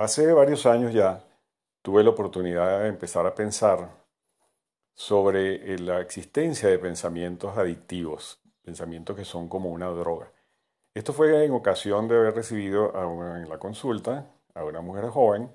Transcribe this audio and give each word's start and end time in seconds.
Hace 0.00 0.32
varios 0.32 0.64
años 0.64 0.94
ya 0.94 1.22
tuve 1.82 2.02
la 2.02 2.08
oportunidad 2.08 2.80
de 2.80 2.88
empezar 2.88 3.26
a 3.26 3.34
pensar 3.34 3.86
sobre 4.94 5.74
eh, 5.74 5.78
la 5.78 6.00
existencia 6.00 6.70
de 6.70 6.78
pensamientos 6.78 7.58
adictivos, 7.58 8.40
pensamientos 8.62 9.14
que 9.14 9.26
son 9.26 9.46
como 9.46 9.68
una 9.68 9.88
droga. 9.88 10.32
Esto 10.94 11.12
fue 11.12 11.44
en 11.44 11.52
ocasión 11.52 12.08
de 12.08 12.16
haber 12.16 12.34
recibido 12.34 12.94
en 13.36 13.46
la 13.46 13.58
consulta 13.58 14.24
a 14.54 14.64
una 14.64 14.80
mujer 14.80 15.10
joven 15.10 15.54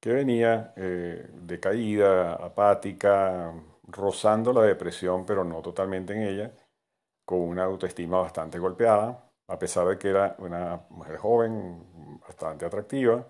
que 0.00 0.14
venía 0.14 0.72
eh, 0.76 1.28
decaída, 1.34 2.36
apática, 2.36 3.52
rozando 3.88 4.54
la 4.54 4.62
depresión, 4.62 5.26
pero 5.26 5.44
no 5.44 5.60
totalmente 5.60 6.14
en 6.14 6.22
ella, 6.22 6.50
con 7.26 7.40
una 7.40 7.64
autoestima 7.64 8.22
bastante 8.22 8.58
golpeada, 8.58 9.22
a 9.46 9.58
pesar 9.58 9.86
de 9.88 9.98
que 9.98 10.08
era 10.08 10.36
una 10.38 10.86
mujer 10.90 11.16
joven, 11.18 12.18
bastante 12.20 12.64
atractiva, 12.64 13.26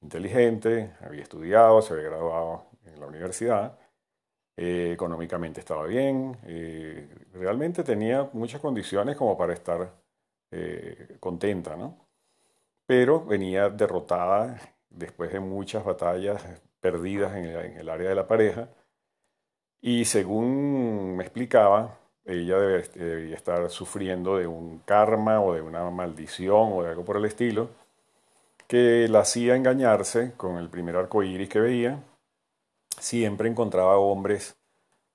inteligente, 0.00 0.94
había 1.00 1.22
estudiado, 1.22 1.82
se 1.82 1.94
había 1.94 2.06
graduado 2.10 2.66
en 2.84 3.00
la 3.00 3.06
universidad, 3.06 3.78
eh, 4.56 4.92
económicamente 4.92 5.60
estaba 5.60 5.86
bien, 5.86 6.36
eh, 6.44 7.08
realmente 7.34 7.84
tenía 7.84 8.30
muchas 8.32 8.60
condiciones 8.60 9.16
como 9.16 9.36
para 9.36 9.52
estar 9.52 9.94
eh, 10.50 11.16
contenta, 11.20 11.76
¿no? 11.76 12.08
Pero 12.86 13.24
venía 13.24 13.68
derrotada 13.68 14.58
después 14.90 15.32
de 15.32 15.40
muchas 15.40 15.84
batallas 15.84 16.42
perdidas 16.80 17.36
en 17.36 17.46
el 17.78 17.88
área 17.90 18.08
de 18.08 18.14
la 18.14 18.26
pareja 18.26 18.68
y 19.80 20.04
según 20.04 21.16
me 21.16 21.24
explicaba, 21.24 21.98
ella 22.26 22.58
debía 22.58 23.36
estar 23.36 23.70
sufriendo 23.70 24.36
de 24.36 24.46
un 24.46 24.80
karma 24.80 25.40
o 25.40 25.54
de 25.54 25.62
una 25.62 25.88
maldición 25.90 26.72
o 26.72 26.82
de 26.82 26.90
algo 26.90 27.04
por 27.04 27.16
el 27.16 27.24
estilo, 27.24 27.70
que 28.66 29.06
la 29.08 29.20
hacía 29.20 29.54
engañarse 29.54 30.32
con 30.36 30.58
el 30.58 30.68
primer 30.68 30.96
arco 30.96 31.22
iris 31.22 31.48
que 31.48 31.60
veía. 31.60 32.02
Siempre 32.98 33.48
encontraba 33.48 33.98
hombres 33.98 34.56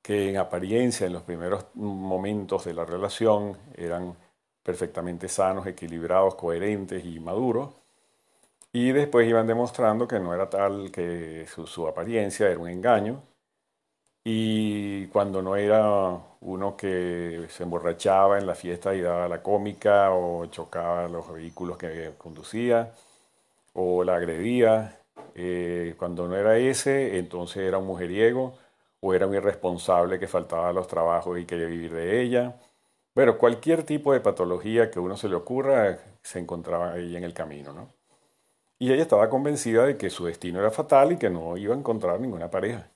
que 0.02 0.30
en 0.30 0.38
apariencia, 0.38 1.06
en 1.06 1.14
los 1.14 1.24
primeros 1.24 1.66
momentos 1.76 2.66
de 2.66 2.74
la 2.74 2.86
relación, 2.86 3.58
eran 3.76 4.16
perfectamente 4.64 5.28
sanos, 5.28 5.68
equilibrados, 5.68 6.36
coherentes 6.36 7.04
y 7.06 7.20
maduros. 7.20 7.74
Y 8.74 8.94
después 8.94 9.28
iban 9.28 9.48
demostrando 9.48 10.08
que 10.08 10.20
no 10.20 10.34
era 10.34 10.50
tal, 10.50 10.92
que 10.92 11.46
su 11.48 11.88
apariencia 11.88 12.50
era 12.50 12.60
un 12.60 12.70
engaño 12.70 13.22
y 14.24 15.08
cuando 15.08 15.42
no 15.42 15.56
era 15.56 16.20
uno 16.42 16.76
que 16.78 17.48
se 17.50 17.64
emborrachaba 17.64 18.38
en 18.40 18.48
la 18.48 18.56
fiesta 18.56 18.94
y 18.96 19.02
daba 19.02 19.28
la 19.28 19.42
cómica 19.44 20.12
o 20.14 20.46
chocaba 20.48 21.08
los 21.08 21.32
vehículos 21.32 21.78
que 21.78 22.14
conducía 22.18 22.94
o 23.74 24.04
la 24.04 24.16
agredía, 24.16 25.00
eh, 25.36 25.96
cuando 25.98 26.28
no 26.28 26.36
era 26.36 26.58
ese, 26.58 27.18
entonces 27.20 27.64
era 27.64 27.78
un 27.80 27.88
mujeriego 27.88 28.54
o 29.02 29.14
era 29.14 29.28
un 29.28 29.36
irresponsable 29.36 30.20
que 30.20 30.28
faltaba 30.28 30.70
a 30.70 30.74
los 30.74 30.88
trabajos 30.88 31.40
y 31.40 31.46
quería 31.46 31.68
vivir 31.68 31.94
de 31.94 32.22
ella. 32.22 32.56
Bueno, 33.16 33.38
cualquier 33.38 33.84
tipo 33.84 34.14
de 34.14 34.22
patología 34.22 34.92
que 34.92 35.00
uno 35.00 35.18
se 35.18 35.30
le 35.30 35.36
ocurra 35.36 36.00
se 36.24 36.40
encontraba 36.40 36.94
ahí 36.94 37.16
en 37.16 37.24
el 37.24 37.34
camino, 37.34 37.74
¿no? 37.74 37.94
Y 38.80 38.92
ella 38.94 39.04
estaba 39.04 39.30
convencida 39.30 39.86
de 39.86 39.98
que 39.98 40.10
su 40.10 40.26
destino 40.26 40.60
era 40.60 40.72
fatal 40.72 41.14
y 41.14 41.18
que 41.18 41.30
no 41.30 41.58
iba 41.58 41.76
a 41.76 41.78
encontrar 41.80 42.20
ninguna 42.20 42.52
pareja. 42.52 42.91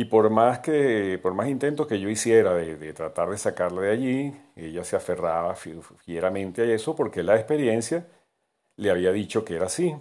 Y 0.00 0.06
por 0.06 0.30
más, 0.30 0.60
que, 0.60 1.20
por 1.22 1.34
más 1.34 1.48
intentos 1.48 1.86
que 1.86 2.00
yo 2.00 2.08
hiciera 2.08 2.54
de, 2.54 2.94
tratar 2.94 3.28
de 3.28 3.36
sacarla 3.36 3.82
de 3.82 3.90
allí, 3.90 4.34
ella 4.56 4.82
se 4.82 4.96
aferraba 4.96 5.54
fieramente 5.54 6.62
a 6.62 6.74
eso 6.74 6.96
porque 6.96 7.22
la 7.22 7.36
experiencia 7.36 8.06
le 8.76 8.90
había 8.90 9.12
dicho 9.12 9.44
que 9.44 9.56
era 9.56 9.66
así. 9.66 9.94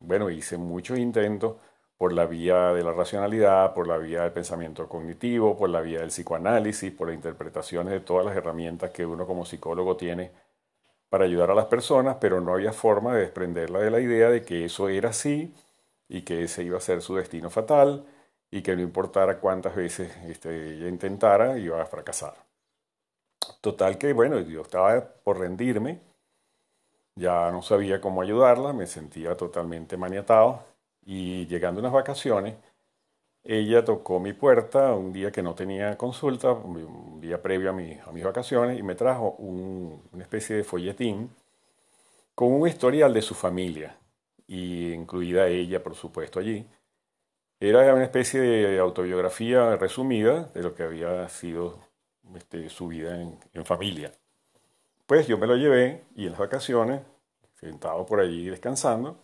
Bueno, 0.00 0.30
hice 0.30 0.58
muchos 0.58 0.98
intentos 0.98 1.58
por 1.96 2.12
la 2.12 2.26
vía 2.26 2.72
de 2.72 2.82
la 2.82 2.92
racionalidad, 2.92 3.72
por 3.72 3.86
la 3.86 3.98
vía 3.98 4.22
del 4.22 4.32
pensamiento 4.32 4.88
cognitivo, 4.88 5.56
por 5.56 5.70
la 5.70 5.80
vía 5.80 6.00
del 6.00 6.08
psicoanálisis, 6.08 6.90
por 6.92 7.06
las 7.06 7.14
interpretaciones 7.14 7.92
de 7.92 8.00
todas 8.00 8.26
las 8.26 8.36
herramientas 8.36 8.90
que 8.90 9.06
uno 9.06 9.28
como 9.28 9.44
psicólogo 9.46 9.96
tiene 9.96 10.32
para 11.08 11.24
ayudar 11.24 11.52
a 11.52 11.54
las 11.54 11.66
personas, 11.66 12.16
pero 12.20 12.40
no 12.40 12.52
había 12.52 12.72
forma 12.72 13.14
de 13.14 13.20
desprenderla 13.20 13.78
de 13.78 13.92
la 13.92 14.00
idea 14.00 14.28
de 14.28 14.42
que 14.42 14.64
eso 14.64 14.88
era 14.88 15.10
así 15.10 15.54
y 16.08 16.22
que 16.22 16.42
ese 16.42 16.64
iba 16.64 16.78
a 16.78 16.80
ser 16.80 17.00
su 17.00 17.14
destino 17.14 17.48
fatal 17.48 18.06
y 18.50 18.62
que 18.62 18.76
no 18.76 18.82
importara 18.82 19.38
cuántas 19.38 19.74
veces 19.74 20.16
este, 20.24 20.74
ella 20.74 20.88
intentara, 20.88 21.58
iba 21.58 21.82
a 21.82 21.86
fracasar. 21.86 22.34
Total 23.60 23.98
que, 23.98 24.12
bueno, 24.12 24.40
yo 24.40 24.62
estaba 24.62 25.00
por 25.24 25.38
rendirme, 25.38 26.00
ya 27.16 27.50
no 27.50 27.62
sabía 27.62 28.00
cómo 28.00 28.22
ayudarla, 28.22 28.72
me 28.72 28.86
sentía 28.86 29.36
totalmente 29.36 29.96
maniatado 29.96 30.62
y 31.04 31.46
llegando 31.46 31.80
unas 31.80 31.92
vacaciones, 31.92 32.56
ella 33.44 33.84
tocó 33.84 34.18
mi 34.18 34.32
puerta 34.32 34.92
un 34.94 35.12
día 35.12 35.30
que 35.30 35.42
no 35.42 35.54
tenía 35.54 35.96
consulta, 35.96 36.50
un 36.52 37.20
día 37.20 37.40
previo 37.40 37.70
a, 37.70 37.72
a 37.72 38.12
mis 38.12 38.24
vacaciones, 38.24 38.78
y 38.78 38.82
me 38.82 38.96
trajo 38.96 39.36
una 39.38 40.22
especie 40.22 40.56
de 40.56 40.64
folletín 40.64 41.30
con 42.34 42.52
un 42.52 42.66
historial 42.66 43.14
de 43.14 43.22
su 43.22 43.34
familia, 43.34 43.96
y 44.48 44.92
incluida 44.92 45.46
ella, 45.46 45.82
por 45.82 45.94
supuesto, 45.94 46.40
allí. 46.40 46.66
Era 47.58 47.94
una 47.94 48.04
especie 48.04 48.40
de 48.40 48.78
autobiografía 48.78 49.76
resumida 49.76 50.44
de 50.54 50.62
lo 50.62 50.74
que 50.74 50.82
había 50.82 51.26
sido 51.30 51.78
este, 52.34 52.68
su 52.68 52.88
vida 52.88 53.18
en, 53.20 53.64
familia. 53.64 54.12
Pues 55.06 55.26
yo 55.26 55.38
me 55.38 55.46
lo 55.46 55.56
llevé 55.56 56.04
y 56.14 56.24
en 56.24 56.32
las 56.32 56.38
vacaciones, 56.38 57.00
sentado 57.54 58.04
por 58.04 58.20
allí 58.20 58.48
descansando, 58.48 59.18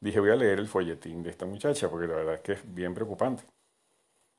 dije 0.00 0.18
voy 0.18 0.30
a 0.30 0.36
leer 0.36 0.58
el 0.58 0.68
folletín 0.68 1.22
de 1.22 1.30
esta 1.30 1.44
muchacha 1.44 1.90
porque 1.90 2.06
la 2.06 2.14
verdad 2.14 2.34
es 2.36 2.40
que 2.40 2.52
es 2.52 2.74
bien 2.74 2.94
preocupante. 2.94 3.44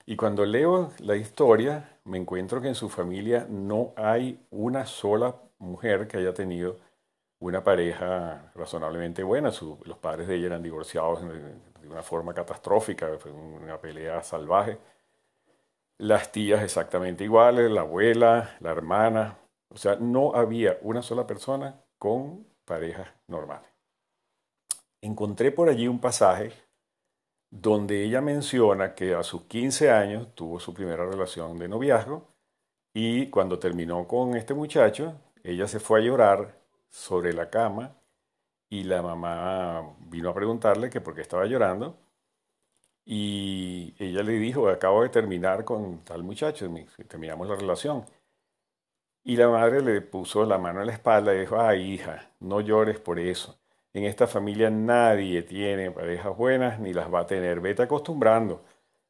Y 0.07 0.15
cuando 0.15 0.45
leo 0.45 0.91
la 0.99 1.15
historia, 1.15 1.99
me 2.05 2.17
encuentro 2.17 2.61
que 2.61 2.67
en 2.67 2.75
su 2.75 2.89
familia 2.89 3.45
no 3.49 3.93
hay 3.95 4.39
una 4.49 4.87
sola 4.87 5.35
mujer 5.59 6.07
que 6.07 6.17
haya 6.17 6.33
tenido 6.33 6.77
una 7.39 7.63
pareja 7.63 8.51
razonablemente 8.55 9.21
buena. 9.21 9.51
los 9.83 9.97
padres 9.99 10.27
de 10.27 10.35
ella 10.35 10.47
eran 10.47 10.63
divorciados 10.63 11.21
de 11.85 11.91
una 11.91 12.01
forma 12.01 12.33
catastrófica, 12.33 13.07
fue 13.19 13.31
una 13.31 13.79
pelea 13.79 14.23
salvaje. 14.23 14.79
Las 15.97 16.31
tías 16.31 16.63
exactamente 16.63 17.23
iguales, 17.23 17.71
la 17.71 17.81
abuela, 17.81 18.57
la 18.59 18.71
hermana, 18.71 19.37
o 19.69 19.77
sea, 19.77 19.95
no 19.95 20.33
había 20.35 20.77
una 20.81 21.01
sola 21.01 21.27
persona 21.27 21.79
con 21.97 22.45
parejas 22.65 23.07
normales. 23.27 23.69
Encontré 25.01 25.51
por 25.51 25.69
allí 25.69 25.87
un 25.87 25.99
pasaje 25.99 26.51
donde 27.51 28.03
ella 28.03 28.19
menciona 28.21 28.95
que 28.95 29.13
a 29.13 29.23
sus 29.23 29.43
15 29.43 29.91
años 29.91 30.33
tuvo 30.33 30.59
su 30.59 30.73
primera 30.73 31.05
relación 31.05 31.57
de 31.57 31.67
noviazgo 31.67 32.27
y 32.93 33.29
cuando 33.29 33.59
terminó 33.59 34.07
con 34.07 34.35
este 34.35 34.53
muchacho, 34.53 35.13
ella 35.43 35.67
se 35.67 35.79
fue 35.79 35.99
a 35.99 36.03
llorar 36.03 36.59
sobre 36.89 37.33
la 37.33 37.49
cama 37.49 37.95
y 38.69 38.83
la 38.83 39.01
mamá 39.01 39.95
vino 39.99 40.29
a 40.29 40.33
preguntarle 40.33 40.89
que 40.89 41.01
por 41.01 41.15
qué 41.15 41.21
estaba 41.21 41.45
llorando 41.45 41.97
y 43.05 43.93
ella 43.99 44.23
le 44.23 44.33
dijo, 44.33 44.67
acabo 44.69 45.03
de 45.03 45.09
terminar 45.09 45.63
con 45.63 46.03
tal 46.03 46.23
muchacho, 46.23 46.67
terminamos 47.07 47.47
la 47.47 47.55
relación. 47.55 48.05
Y 49.23 49.37
la 49.37 49.49
madre 49.49 49.81
le 49.81 50.01
puso 50.01 50.45
la 50.45 50.57
mano 50.57 50.81
en 50.81 50.87
la 50.87 50.93
espalda 50.93 51.33
y 51.35 51.39
dijo, 51.39 51.59
ay 51.59 51.81
hija, 51.93 52.31
no 52.39 52.61
llores 52.61 52.99
por 52.99 53.19
eso. 53.19 53.59
En 53.93 54.03
esta 54.03 54.27
familia 54.27 54.69
nadie 54.69 55.41
tiene 55.43 55.91
parejas 55.91 56.35
buenas 56.37 56.79
ni 56.79 56.93
las 56.93 57.11
va 57.13 57.21
a 57.21 57.25
tener, 57.27 57.59
vete 57.61 57.83
acostumbrando. 57.83 58.63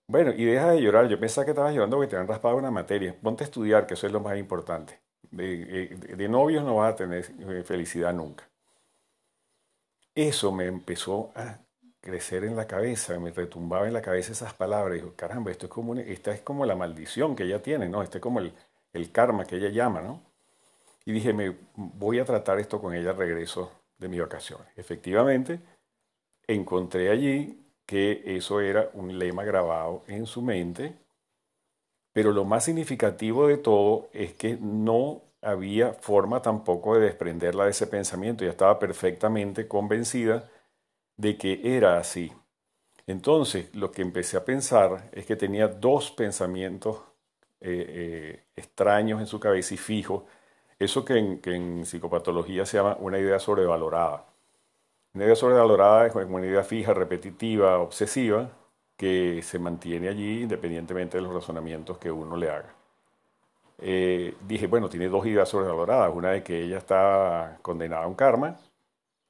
Bueno, 0.07 0.31
y 0.35 0.45
deja 0.45 0.71
de 0.71 0.81
llorar, 0.81 1.07
yo 1.07 1.19
pensaba 1.19 1.45
que 1.45 1.51
estabas 1.51 1.73
llorando 1.73 1.97
porque 1.97 2.11
te 2.11 2.17
han 2.17 2.27
raspado 2.27 2.57
una 2.57 2.71
materia. 2.71 3.15
Ponte 3.21 3.43
a 3.43 3.45
estudiar, 3.45 3.87
que 3.87 3.95
eso 3.95 4.07
es 4.07 4.13
lo 4.13 4.19
más 4.21 4.37
importante. 4.37 5.01
De, 5.31 5.87
de 6.15 6.29
novios 6.29 6.63
no 6.63 6.75
vas 6.77 6.93
a 6.93 6.95
tener 6.95 7.25
eh, 7.39 7.63
felicidad 7.63 8.13
nunca. 8.13 8.47
Eso 10.15 10.51
me 10.51 10.65
empezó 10.65 11.31
a 11.35 11.59
crecer 11.99 12.45
en 12.45 12.55
la 12.55 12.67
cabeza, 12.67 13.19
me 13.19 13.31
retumbaba 13.31 13.87
en 13.87 13.93
la 13.93 14.01
cabeza 14.01 14.31
esas 14.31 14.53
palabras. 14.53 14.95
Dijo, 14.95 15.13
caramba, 15.15 15.51
esto 15.51 15.65
es 15.65 15.71
como 15.71 15.95
esta 15.95 16.31
es 16.33 16.41
como 16.41 16.65
la 16.65 16.75
maldición 16.75 17.35
que 17.35 17.43
ella 17.43 17.61
tiene, 17.61 17.89
¿no? 17.89 18.01
Este 18.01 18.19
es 18.19 18.21
como 18.21 18.39
el, 18.39 18.53
el 18.93 19.11
karma 19.11 19.45
que 19.45 19.57
ella 19.57 19.69
llama, 19.69 20.01
¿no? 20.01 20.21
Y 21.05 21.11
dije, 21.11 21.33
me 21.33 21.55
voy 21.75 22.19
a 22.19 22.25
tratar 22.25 22.59
esto 22.59 22.81
con 22.81 22.93
ella 22.95 23.11
al 23.11 23.17
regreso 23.17 23.71
de 23.97 24.07
mis 24.07 24.19
vacaciones. 24.21 24.67
Efectivamente, 24.75 25.59
encontré 26.47 27.09
allí 27.09 27.61
que 27.85 28.23
eso 28.25 28.61
era 28.61 28.89
un 28.93 29.19
lema 29.19 29.43
grabado 29.43 30.03
en 30.07 30.25
su 30.25 30.41
mente, 30.41 30.95
pero 32.13 32.31
lo 32.31 32.45
más 32.45 32.63
significativo 32.63 33.47
de 33.47 33.57
todo 33.57 34.09
es 34.13 34.33
que 34.33 34.57
no 34.59 35.21
había 35.45 35.93
forma 35.93 36.41
tampoco 36.41 36.95
de 36.95 37.01
desprenderla 37.01 37.65
de 37.65 37.71
ese 37.71 37.87
pensamiento, 37.87 38.43
ya 38.43 38.51
estaba 38.51 38.79
perfectamente 38.79 39.67
convencida 39.67 40.49
de 41.17 41.37
que 41.37 41.61
era 41.77 41.97
así. 41.99 42.33
Entonces, 43.07 43.73
lo 43.75 43.91
que 43.91 44.01
empecé 44.01 44.37
a 44.37 44.45
pensar 44.45 45.09
es 45.13 45.25
que 45.25 45.35
tenía 45.35 45.67
dos 45.67 46.11
pensamientos 46.11 46.97
eh, 47.61 47.85
eh, 47.89 48.43
extraños 48.55 49.21
en 49.21 49.27
su 49.27 49.39
cabeza 49.39 49.73
y 49.75 49.77
fijos, 49.77 50.23
eso 50.79 51.05
que 51.05 51.17
en, 51.17 51.39
que 51.41 51.55
en 51.55 51.85
psicopatología 51.85 52.65
se 52.65 52.77
llama 52.77 52.97
una 52.99 53.19
idea 53.19 53.39
sobrevalorada. 53.39 54.25
Una 55.13 55.25
idea 55.25 55.35
sobrevalorada 55.35 56.07
es 56.07 56.15
una 56.15 56.45
idea 56.45 56.63
fija, 56.63 56.93
repetitiva, 56.93 57.79
obsesiva, 57.79 58.51
que 58.97 59.41
se 59.43 59.59
mantiene 59.59 60.09
allí 60.09 60.43
independientemente 60.43 61.17
de 61.17 61.23
los 61.23 61.33
razonamientos 61.33 61.97
que 61.97 62.11
uno 62.11 62.37
le 62.37 62.49
haga. 62.49 62.75
Eh, 63.79 64.35
dije, 64.47 64.67
bueno, 64.67 64.89
tiene 64.89 65.07
dos 65.09 65.25
ideas 65.25 65.49
sobrevaloradas. 65.49 66.13
Una 66.15 66.31
de 66.31 66.43
que 66.43 66.63
ella 66.63 66.77
está 66.77 67.59
condenada 67.61 68.03
a 68.03 68.07
un 68.07 68.15
karma 68.15 68.57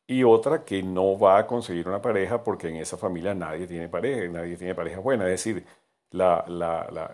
y 0.07 0.23
otra 0.23 0.63
que 0.63 0.83
no 0.83 1.17
va 1.17 1.39
a 1.39 1.47
conseguir 1.47 1.87
una 1.87 2.01
pareja 2.01 2.43
porque 2.43 2.69
en 2.69 2.77
esa 2.77 2.97
familia 2.97 3.33
nadie 3.33 3.67
tiene 3.67 3.89
pareja, 3.89 4.31
nadie 4.31 4.57
tiene 4.57 4.75
pareja 4.75 4.99
buena. 4.99 5.25
Es 5.25 5.43
decir, 5.43 5.65
la, 6.11 6.45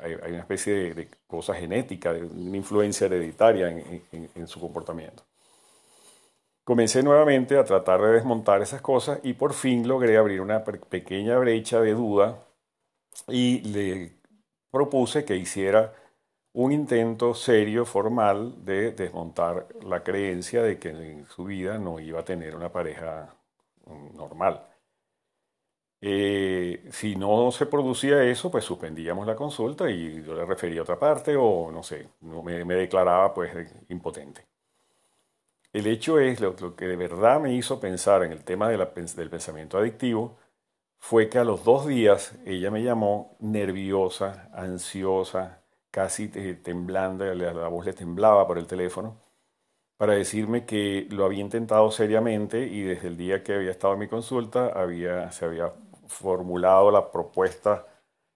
hay 0.04 0.31
una 0.31 0.39
especie 0.39 0.94
de, 0.94 1.10
cosa 1.28 1.54
genética, 1.56 2.13
de 2.13 2.24
una 2.25 2.57
influencia 2.57 3.06
hereditaria 3.06 3.69
en, 3.69 4.48
su 4.48 4.60
comportamiento. 4.60 5.24
Comencé 6.63 7.01
nuevamente 7.01 7.57
a 7.57 7.66
tratar 7.66 8.01
de 8.01 8.12
desmontar 8.13 8.62
esas 8.62 8.81
cosas 8.81 9.19
y 9.24 9.33
por 9.33 9.54
fin 9.54 9.88
logré 9.88 10.18
abrir 10.18 10.42
una 10.42 10.63
pequeña 10.63 11.38
brecha 11.38 11.81
de 11.81 11.94
duda 11.94 12.45
y 13.28 13.62
le 13.62 14.13
propuse 14.69 15.25
que 15.25 15.36
hiciera 15.36 15.94
un 16.53 16.71
intento 16.71 17.33
serio, 17.33 17.86
formal, 17.86 18.65
de 18.65 18.92
desmontar 18.92 19.68
la 19.83 20.03
creencia 20.03 20.62
de 20.63 20.77
que 20.80 20.89
en 20.89 21.25
su 21.27 21.45
vida 21.45 21.77
no 21.77 22.00
iba 22.00 22.19
a 22.21 22.25
tener 22.25 22.56
una 22.56 22.71
pareja 22.71 23.33
mm, 23.86 24.15
normal. 24.15 24.68
Eh, 26.03 26.88
si 26.92 27.15
no 27.15 27.51
se 27.51 27.68
producía 27.68 28.24
eso, 28.24 28.50
pues 28.50 28.65
suspendíamos 28.65 29.27
la 29.27 29.36
consulta 29.36 29.89
y 29.89 30.24
yo 30.24 30.33
le 30.33 30.45
refería 30.45 30.80
a 30.80 30.83
otra 30.83 30.98
parte 31.00 31.36
o 31.38 31.71
no 31.71 31.83
sé, 31.83 32.09
no 32.21 32.42
me, 32.42 32.63
declaraba 32.65 33.33
pues 33.33 33.51
impotente. 33.89 34.47
El 35.71 35.88
hecho 35.88 36.19
es, 36.19 36.42
lo, 36.42 36.75
que 36.75 36.86
de 36.88 36.95
verdad 36.97 37.39
me 37.39 37.54
hizo 37.54 37.80
pensar 37.80 38.24
en 38.24 38.31
el 38.31 38.44
tema 38.44 38.69
del 38.69 39.30
pensamiento 39.30 39.77
adictivo, 39.77 40.38
fue 40.97 41.30
que 41.30 41.39
a 41.39 41.44
los 41.44 41.63
dos 41.63 41.88
días 41.88 42.36
ella 42.45 42.71
me 42.71 42.83
llamó 42.83 43.38
nerviosa, 43.39 44.50
ansiosa, 44.54 45.62
casi 45.91 46.31
eh, 46.35 46.55
temblando, 46.55 47.25
la 47.35 47.67
voz 47.67 47.85
le 47.85 47.93
temblaba 47.93 48.47
por 48.47 48.57
el 48.57 48.67
teléfono, 48.67 49.17
para 49.97 50.13
decirme 50.13 50.65
que 50.65 51.07
lo 51.11 51.25
había 51.25 51.41
intentado 51.41 51.91
seriamente 51.91 52.65
y 52.65 52.81
desde 52.81 53.07
el 53.09 53.17
día 53.17 53.43
que 53.43 53.53
había 53.53 53.71
estado 53.71 53.93
en 53.93 53.99
mi 53.99 54.07
consulta 54.07 54.67
había, 54.73 55.31
se 55.31 55.45
había 55.45 55.73
formulado 56.07 56.89
la 56.91 57.11
propuesta 57.11 57.85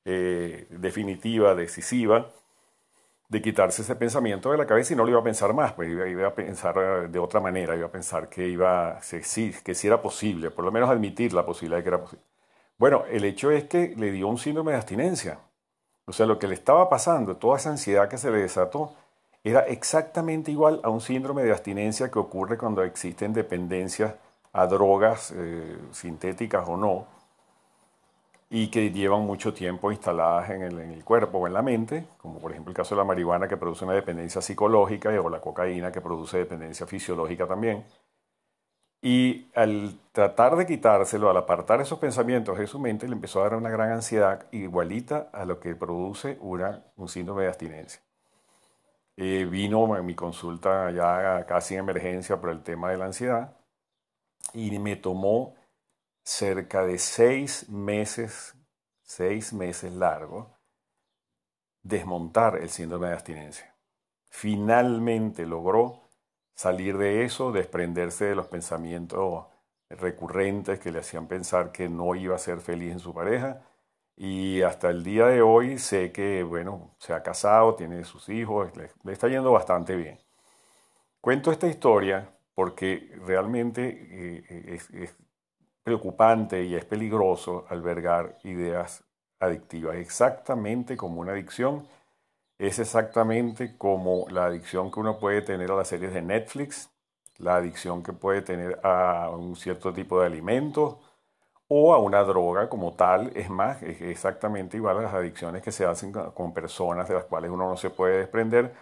eh, 0.06 0.68
definitiva, 0.70 1.56
decisiva, 1.56 2.30
de 3.30 3.42
quitarse 3.42 3.82
ese 3.82 3.96
pensamiento 3.96 4.52
de 4.52 4.58
la 4.58 4.68
cabeza 4.68 4.94
y 4.94 4.96
no 4.96 5.04
lo 5.04 5.10
iba 5.10 5.20
a 5.20 5.24
pensar 5.24 5.54
más, 5.54 5.74
pues 5.74 5.90
iba, 5.90 6.28
a 6.28 6.36
pensar 6.36 6.76
eh, 6.78 7.08
de 7.08 7.20
otra 7.20 7.40
manera, 7.40 7.76
iba 7.76 7.88
a 7.88 7.92
pensar 7.92 8.30
que 8.30 8.48
iba, 8.48 9.02
sí, 9.02 9.52
que 9.64 9.74
sí 9.74 9.88
era 9.88 10.02
posible, 10.02 10.52
por 10.52 10.66
lo 10.66 10.72
menos 10.72 10.90
admitir 10.90 11.34
la 11.34 11.46
posibilidad 11.46 11.78
de 11.78 11.84
que 11.84 11.90
era 11.90 12.02
posible. 12.02 12.24
Bueno, 12.78 13.06
el 13.10 13.26
hecho 13.26 13.52
es 13.52 13.64
que 13.66 13.96
le 13.98 14.12
dio 14.12 14.28
un 14.28 14.38
síndrome 14.38 14.74
de 14.74 14.78
abstinencia. 14.78 15.40
O 16.06 16.14
sea, 16.14 16.26
lo 16.26 16.38
que 16.38 16.48
le 16.48 16.54
estaba 16.54 16.90
pasando, 16.90 17.38
toda 17.38 17.58
esa 17.58 17.72
ansiedad 17.72 18.08
que 18.08 18.18
se 18.18 18.32
le 18.32 18.40
desató, 18.40 18.94
era 19.44 19.62
exactamente 19.62 20.52
igual 20.52 20.80
a 20.84 20.90
un 20.90 21.02
síndrome 21.02 21.44
de 21.44 21.52
abstinencia 21.52 22.10
que 22.10 22.20
ocurre 22.20 22.58
cuando 22.58 22.84
existen 22.84 23.34
dependencias 23.34 24.14
a 24.54 24.68
drogas 24.68 25.34
eh, 25.36 25.78
sintéticas 25.92 26.68
o 26.68 26.78
no, 26.78 27.06
y 28.50 28.70
que 28.70 28.92
llevan 28.92 29.22
mucho 29.22 29.54
tiempo 29.54 29.92
instaladas 29.92 30.50
en 30.52 30.62
el, 30.62 31.04
cuerpo 31.04 31.40
o 31.40 31.48
en 31.48 31.54
la 31.54 31.62
mente, 31.62 32.06
como 32.22 32.40
por 32.40 32.52
ejemplo 32.52 32.72
el 32.72 32.76
caso 32.76 32.96
de 32.96 33.00
la 33.00 33.06
marihuana 33.06 33.48
que 33.48 33.58
produce 33.58 33.86
una 33.86 33.94
dependencia 33.94 34.42
psicológica 34.42 35.10
o 35.22 35.30
la 35.30 35.42
cocaína 35.42 35.92
que 35.92 36.02
produce 36.02 36.38
dependencia 36.38 36.86
fisiológica 36.86 37.48
también. 37.48 37.84
Y 39.08 39.52
al 39.54 40.00
tratar 40.14 40.56
de 40.56 40.66
quitárselo, 40.66 41.30
al 41.30 41.38
apartar 41.38 41.80
esos 41.80 42.00
pensamientos 42.00 42.58
de 42.58 42.66
su 42.66 42.80
mente, 42.80 43.08
le 43.08 43.14
empezó 43.14 43.40
a 43.40 43.44
dar 43.44 43.54
una 43.54 43.70
gran 43.70 43.92
ansiedad 43.92 44.48
igualita 44.52 45.30
a 45.32 45.46
lo 45.46 45.60
que 45.60 45.76
produce 45.76 46.40
una, 46.42 46.84
un 46.96 47.08
síndrome 47.08 47.44
de 47.44 47.50
abstinencia. 47.50 48.02
Eh, 49.16 49.46
vino 49.46 49.96
en 49.96 50.08
mi 50.08 50.16
consulta 50.16 50.90
ya 50.90 51.46
casi 51.46 51.76
en 51.76 51.82
emergencia 51.82 52.42
por 52.42 52.50
el 52.50 52.64
tema 52.64 52.90
de 52.90 52.98
la 52.98 53.06
ansiedad 53.06 53.56
y 54.54 54.80
me 54.80 54.96
tomó 54.96 55.54
cerca 56.24 56.84
de 56.84 56.98
seis 56.98 57.70
meses, 57.70 58.56
seis 59.04 59.54
meses 59.54 59.94
largo, 59.94 60.58
desmontar 61.84 62.58
el 62.58 62.70
síndrome 62.70 63.10
de 63.10 63.14
abstinencia. 63.14 63.76
Finalmente 64.32 65.46
logró 65.46 66.05
salir 66.56 66.98
de 66.98 67.24
eso, 67.26 67.52
desprenderse 67.52 68.26
de 68.26 68.36
los 68.36 68.48
pensamientos 68.48 69.46
recurrentes 69.90 70.80
que 70.80 70.92
le 70.92 71.00
hacían 71.00 71.28
pensar 71.28 71.72
que 71.72 71.90
no 71.90 72.16
iba 72.16 72.36
a 72.36 72.40
ser 72.40 72.60
feliz 72.60 72.94
en 72.94 73.00
su 73.00 73.14
pareja. 73.14 73.62
Y 74.18 74.62
hasta 74.62 74.90
el 74.90 75.04
día 75.04 75.28
de 75.28 75.42
hoy 75.42 75.78
sé 75.78 76.12
que, 76.12 76.44
bueno, 76.44 76.96
se 77.00 77.14
ha 77.14 77.22
casado, 77.22 77.76
tiene 77.76 78.04
sus 78.06 78.30
hijos, 78.30 78.72
le, 78.78 78.90
está 79.12 79.28
yendo 79.28 79.52
bastante 79.52 79.96
bien. 79.96 80.18
Cuento 81.22 81.52
esta 81.52 81.68
historia 81.68 82.30
porque 82.54 83.12
realmente 83.26 84.44
eh, 84.50 84.80
es 84.94 85.16
preocupante 85.84 86.64
y 86.64 86.76
es 86.76 86.86
peligroso 86.86 87.66
albergar 87.70 88.40
ideas 88.44 89.04
adictivas, 89.40 89.98
exactamente 89.98 90.98
como 90.98 91.22
una 91.22 91.34
adicción, 91.34 91.88
es 92.58 92.80
exactamente 92.80 93.78
como 93.78 94.26
la 94.30 94.46
adicción 94.46 94.92
que 94.92 95.00
uno 95.00 95.20
puede 95.20 95.42
tener 95.42 95.72
a 95.72 95.76
las 95.76 95.88
series 95.88 96.14
de 96.14 96.22
Netflix, 96.22 96.90
la 97.38 97.58
adicción 97.58 98.02
que 98.04 98.14
puede 98.14 98.42
tener 98.42 98.80
a 98.84 99.30
un 99.30 99.56
cierto 99.56 99.94
tipo 99.94 100.20
de 100.20 100.28
alimentos 100.28 100.98
o 101.68 101.94
a 101.94 102.00
una 102.00 102.24
droga 102.24 102.70
como 102.70 102.94
tal. 102.94 103.32
Es 103.36 103.50
más, 103.50 103.82
es 103.84 104.02
exactamente 104.02 104.78
igual 104.78 105.00
a 105.00 105.02
las 105.02 105.14
adicciones 105.14 105.62
que 105.64 105.72
se 105.72 105.86
hacen 105.86 106.12
con 106.12 106.54
personas 106.54 107.08
de 107.08 107.16
las 107.16 107.26
cuales 107.26 107.52
uno 107.52 107.68
no 107.70 107.78
se 107.78 107.90
puede 107.90 108.20
desprender 108.20 108.74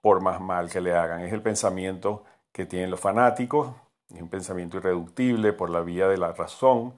por 0.00 0.20
más 0.20 0.40
mal 0.40 0.70
que 0.70 0.80
le 0.80 0.94
hagan. 0.94 1.20
Es 1.20 1.32
el 1.32 1.42
pensamiento 1.42 2.24
que 2.52 2.66
tienen 2.66 2.90
los 2.90 3.00
fanáticos, 3.00 3.72
es 4.14 4.20
un 4.20 4.28
pensamiento 4.28 4.78
irreductible 4.78 5.52
por 5.52 5.70
la 5.70 5.80
vía 5.80 6.08
de 6.08 6.18
la 6.18 6.32
razón. 6.32 6.94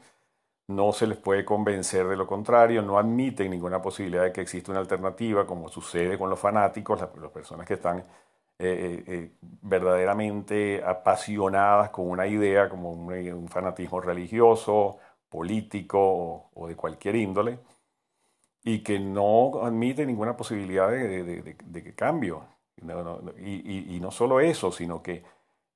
No 0.73 0.93
se 0.93 1.07
les 1.07 1.19
puede 1.19 1.45
convencer 1.45 2.07
de 2.07 2.17
lo 2.17 2.27
contrario, 2.27 2.83
no 2.83 2.99
admiten 2.99 3.51
ninguna 3.51 3.83
posibilidad 3.83 4.25
de 4.25 4.33
que 4.33 4.41
exista 4.41 4.71
una 4.71 4.81
alternativa, 4.81 5.47
como 5.47 5.69
sucede 5.69 6.19
con 6.19 6.31
los 6.31 6.39
fanáticos, 6.39 7.01
las, 7.01 7.31
personas 7.31 7.67
que 7.67 7.75
están 7.75 7.99
eh, 7.99 8.05
eh, 8.59 9.05
eh, 9.07 9.31
verdaderamente 9.63 10.83
apasionadas 10.85 11.91
con 11.91 12.09
una 12.09 12.27
idea, 12.27 12.69
como 12.69 12.93
un, 12.93 13.49
fanatismo 13.49 14.01
religioso, 14.01 14.99
político 15.29 16.51
o, 16.55 16.67
de 16.69 16.77
cualquier 16.77 17.17
índole, 17.17 17.59
y 18.65 18.83
que 18.83 18.99
no 18.99 19.63
admiten 19.65 20.07
ninguna 20.09 20.37
posibilidad 20.37 20.89
de, 20.91 21.95
cambio. 21.97 22.47
y, 23.39 23.99
no 24.01 24.11
solo 24.11 24.41
eso, 24.41 24.73
sino 24.73 25.03
que 25.03 25.25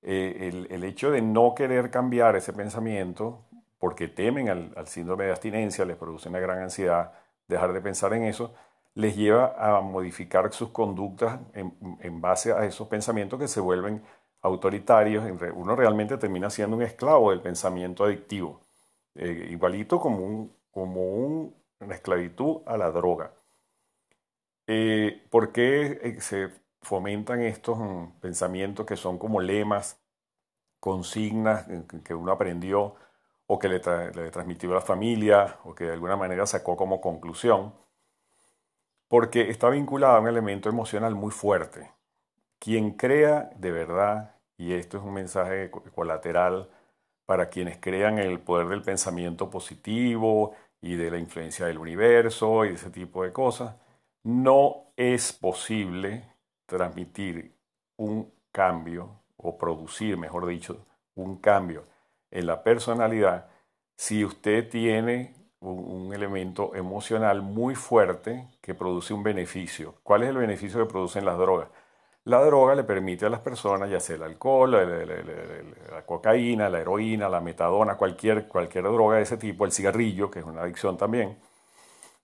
el, 0.02 0.84
hecho 0.84 1.10
de 1.10 1.20
no 1.22 1.54
querer 1.54 1.90
cambiar 1.90 2.36
ese 2.36 2.52
pensamiento, 2.52 3.46
porque 3.78 4.08
temen 4.08 4.48
al, 4.48 4.88
síndrome 4.88 5.24
de 5.24 5.30
abstinencia, 5.30 5.84
les 5.84 5.96
produce 5.96 6.28
una 6.28 6.40
gran 6.40 6.60
ansiedad 6.60 7.12
dejar 7.48 7.72
de 7.72 7.80
pensar 7.80 8.12
en 8.14 8.24
eso, 8.24 8.54
les 8.94 9.16
lleva 9.16 9.54
a 9.58 9.80
modificar 9.82 10.52
sus 10.52 10.70
conductas 10.70 11.38
en, 11.52 12.20
base 12.20 12.52
a 12.52 12.64
esos 12.64 12.88
pensamientos 12.88 13.38
que 13.38 13.48
se 13.48 13.60
vuelven 13.60 14.02
autoritarios. 14.40 15.24
Uno 15.54 15.76
realmente 15.76 16.16
termina 16.16 16.48
siendo 16.50 16.76
un 16.76 16.82
esclavo 16.82 17.30
del 17.30 17.42
pensamiento 17.42 18.04
adictivo, 18.04 18.62
eh, 19.14 19.48
igualito 19.50 20.00
como, 20.00 20.24
un, 20.24 20.52
como 20.70 21.52
una 21.80 21.94
esclavitud 21.94 22.62
a 22.66 22.76
la 22.78 22.90
droga. 22.90 23.32
Eh, 24.66 25.26
¿Por 25.30 25.52
qué 25.52 26.16
se 26.20 26.50
fomentan 26.86 27.42
estos 27.42 27.78
mm, 27.78 28.20
pensamientos 28.20 28.86
que 28.86 28.96
son 28.96 29.18
como 29.18 29.40
lemas, 29.40 30.00
consignas 30.80 31.66
que 32.04 32.14
uno 32.14 32.32
aprendió 32.32 32.94
o 33.46 33.58
que 33.58 33.68
le, 33.68 33.80
transmitió 33.80 34.72
la 34.74 34.80
familia 34.80 35.58
o 35.64 35.74
que 35.74 35.84
de 35.84 35.92
alguna 35.92 36.16
manera 36.16 36.46
sacó 36.46 36.76
como 36.76 37.00
conclusión, 37.00 37.74
porque 39.08 39.50
está 39.50 39.70
vinculado 39.70 40.16
a 40.16 40.20
un 40.20 40.28
elemento 40.28 40.68
emocional 40.68 41.14
muy 41.14 41.30
fuerte. 41.30 41.92
Quien 42.58 42.92
crea 42.92 43.50
de 43.56 43.70
verdad, 43.70 44.36
y 44.56 44.72
esto 44.72 44.98
es 44.98 45.04
un 45.04 45.14
mensaje 45.14 45.70
colateral 45.70 46.70
para 47.24 47.48
quienes 47.48 47.78
crean 47.78 48.18
en 48.18 48.30
el 48.30 48.40
poder 48.40 48.68
del 48.68 48.82
pensamiento 48.82 49.50
positivo 49.50 50.54
y 50.80 50.96
de 50.96 51.10
la 51.10 51.18
influencia 51.18 51.66
del 51.66 51.78
universo 51.78 52.64
y 52.64 52.70
ese 52.70 52.90
tipo 52.90 53.22
de 53.22 53.32
cosas, 53.32 53.76
no 54.24 54.92
es 54.96 55.32
posible 55.32 56.24
transmitir 56.66 57.54
un 57.96 58.32
cambio 58.50 59.22
o 59.36 59.56
producir, 59.56 60.16
mejor 60.16 60.46
dicho, 60.46 60.84
un 61.14 61.36
cambio 61.36 61.84
en 62.36 62.46
la 62.46 62.62
personalidad 62.62 63.46
si 63.96 64.24
usted 64.24 64.68
tiene 64.68 65.34
un, 65.60 66.12
elemento 66.12 66.74
emocional 66.74 67.40
muy 67.40 67.74
fuerte 67.74 68.46
que 68.60 68.74
produce 68.74 69.14
un 69.14 69.22
beneficio. 69.22 69.94
¿Cuál 70.02 70.22
es 70.22 70.28
el 70.28 70.36
beneficio 70.36 70.78
que 70.78 70.90
producen 70.90 71.24
las 71.24 71.38
drogas? 71.38 71.68
La 72.24 72.44
droga 72.44 72.74
le 72.74 72.84
permite 72.84 73.24
a 73.24 73.30
las 73.30 73.40
personas, 73.40 73.88
ya 73.88 74.00
sea 74.00 74.16
el 74.16 74.22
alcohol, 74.22 74.72
la, 74.72 76.04
cocaína, 76.04 76.68
la 76.68 76.80
heroína, 76.80 77.28
la 77.28 77.40
metadona, 77.40 77.96
cualquier, 77.96 78.48
cualquier 78.48 78.84
droga 78.84 79.16
de 79.16 79.22
ese 79.22 79.38
tipo, 79.38 79.64
el 79.64 79.72
cigarrillo, 79.72 80.30
que 80.30 80.40
es 80.40 80.44
una 80.44 80.62
adicción 80.62 80.98
también, 80.98 81.38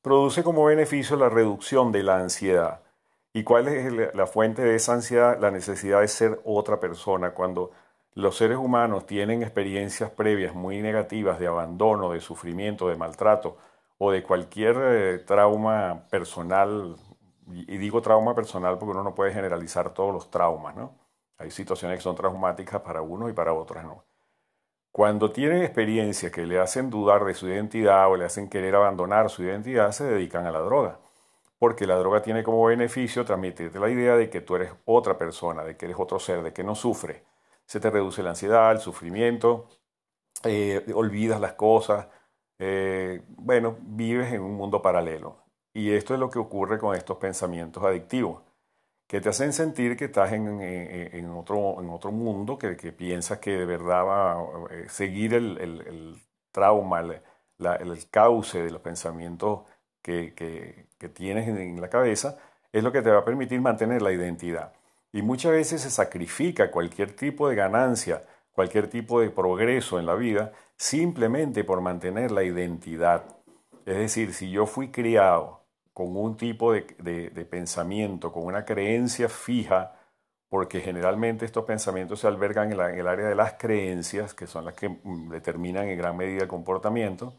produce 0.02 0.42
como 0.42 0.64
beneficio 0.64 1.16
la 1.16 1.30
reducción 1.30 1.90
de 1.90 2.02
la 2.02 2.18
ansiedad. 2.18 2.82
¿Y 3.32 3.44
cuál 3.44 3.68
es 3.68 4.14
la 4.14 4.26
fuente 4.26 4.62
de 4.62 4.74
esa 4.74 4.92
ansiedad? 4.92 5.38
La 5.40 5.50
necesidad 5.50 6.00
de 6.00 6.08
ser 6.08 6.40
otra 6.44 6.80
persona. 6.80 7.30
Cuando 7.30 7.70
los 8.14 8.36
seres 8.36 8.58
humanos 8.58 9.06
tienen 9.06 9.42
experiencias 9.42 10.10
previas 10.10 10.54
muy 10.54 10.82
negativas 10.82 11.38
de 11.38 11.46
abandono, 11.46 12.12
de 12.12 12.20
sufrimiento, 12.20 12.88
de 12.88 12.96
maltrato 12.96 13.56
o 13.98 14.10
de 14.10 14.22
cualquier 14.22 14.76
eh, 14.80 15.18
trauma 15.20 16.04
personal 16.10 16.96
y 17.48 17.76
digo 17.76 18.00
trauma 18.00 18.34
personal 18.34 18.78
porque 18.78 18.92
uno 18.92 19.02
no 19.02 19.14
puede 19.14 19.32
generalizar 19.32 19.90
todos 19.90 20.12
los 20.12 20.30
traumas, 20.30 20.76
¿no? 20.76 20.98
Hay 21.38 21.50
situaciones 21.50 21.98
que 21.98 22.02
son 22.02 22.14
traumáticas 22.14 22.80
para 22.82 23.02
unos 23.02 23.30
y 23.30 23.32
para 23.32 23.52
otras 23.52 23.84
no. 23.84 24.04
Cuando 24.92 25.32
tienen 25.32 25.62
experiencias 25.62 26.30
que 26.30 26.46
le 26.46 26.60
hacen 26.60 26.90
dudar 26.90 27.24
de 27.24 27.34
su 27.34 27.48
identidad 27.48 28.10
o 28.10 28.16
le 28.16 28.26
hacen 28.26 28.48
querer 28.48 28.74
abandonar 28.74 29.30
su 29.30 29.42
identidad, 29.42 29.90
se 29.92 30.04
dedican 30.04 30.46
a 30.46 30.52
la 30.52 30.60
droga. 30.60 30.98
Porque 31.58 31.86
la 31.86 31.96
droga 31.96 32.22
tiene 32.22 32.42
como 32.44 32.64
beneficio 32.64 33.24
transmitirte 33.24 33.80
la 33.80 33.88
idea 33.88 34.16
de 34.16 34.28
que 34.28 34.40
tú 34.40 34.56
eres 34.56 34.72
otra 34.84 35.16
persona, 35.16 35.64
de 35.64 35.76
que 35.76 35.86
eres 35.86 35.96
otro 35.98 36.18
ser, 36.18 36.42
de 36.42 36.52
que 36.52 36.62
no 36.62 36.74
sufre. 36.74 37.24
Se 37.66 37.80
te 37.80 37.90
reduce 37.90 38.22
la 38.22 38.30
ansiedad, 38.30 38.72
el 38.72 38.80
sufrimiento, 38.80 39.68
eh, 40.44 40.84
olvidas 40.94 41.40
las 41.40 41.54
cosas. 41.54 42.08
Eh, 42.58 43.22
bueno, 43.28 43.76
vives 43.80 44.32
en 44.32 44.42
un 44.42 44.54
mundo 44.54 44.82
paralelo. 44.82 45.38
Y 45.74 45.92
esto 45.92 46.14
es 46.14 46.20
lo 46.20 46.30
que 46.30 46.38
ocurre 46.38 46.78
con 46.78 46.94
estos 46.94 47.16
pensamientos 47.18 47.82
adictivos, 47.82 48.42
que 49.06 49.20
te 49.20 49.30
hacen 49.30 49.52
sentir 49.52 49.96
que 49.96 50.06
estás 50.06 50.32
en, 50.32 51.30
otro, 51.30 51.80
en 51.80 51.90
otro 51.90 52.12
mundo, 52.12 52.58
que, 52.58 52.74
piensas 52.92 53.38
que 53.38 53.52
de 53.52 53.64
verdad 53.64 54.04
va 54.04 54.32
a 54.32 54.44
eh, 54.70 54.88
seguir 54.88 55.34
el, 55.34 56.20
trauma, 56.52 57.00
el, 57.00 58.10
cauce 58.10 58.62
de 58.62 58.70
los 58.70 58.82
pensamientos 58.82 59.62
que, 60.02 60.34
que 60.34 61.08
tienes 61.08 61.48
en 61.48 61.80
la 61.80 61.88
cabeza, 61.88 62.38
es 62.72 62.82
lo 62.82 62.92
que 62.92 63.02
te 63.02 63.10
va 63.10 63.20
a 63.20 63.24
permitir 63.24 63.60
mantener 63.60 64.02
la 64.02 64.12
identidad. 64.12 64.72
Y 65.12 65.22
muchas 65.22 65.52
veces 65.52 65.82
se 65.82 65.90
sacrifica 65.90 66.70
cualquier 66.70 67.14
tipo 67.14 67.48
de 67.48 67.54
ganancia, 67.54 68.24
cualquier 68.52 68.88
tipo 68.88 69.20
de 69.20 69.30
progreso 69.30 69.98
en 69.98 70.06
la 70.06 70.14
vida, 70.14 70.52
simplemente 70.76 71.64
por 71.64 71.82
mantener 71.82 72.30
la 72.30 72.42
identidad. 72.42 73.24
Es 73.84 73.96
decir, 73.96 74.32
si 74.32 74.50
yo 74.50 74.66
fui 74.66 74.90
criado 74.90 75.62
con 75.92 76.16
un 76.16 76.36
tipo 76.36 76.72
de, 76.72 77.46
pensamiento, 77.50 78.32
con 78.32 78.44
una 78.44 78.64
creencia 78.64 79.28
fija, 79.28 79.94
porque 80.48 80.80
generalmente 80.80 81.44
estos 81.44 81.64
pensamientos 81.64 82.20
se 82.20 82.26
albergan 82.26 82.72
en, 82.72 82.80
el 82.80 83.06
área 83.06 83.28
de 83.28 83.34
las 83.34 83.54
creencias, 83.54 84.34
que 84.34 84.46
son 84.46 84.64
las 84.64 84.74
que 84.74 84.88
mm, 84.88 85.30
determinan 85.30 85.88
en 85.88 85.98
gran 85.98 86.16
medida 86.16 86.42
el 86.42 86.48
comportamiento. 86.48 87.34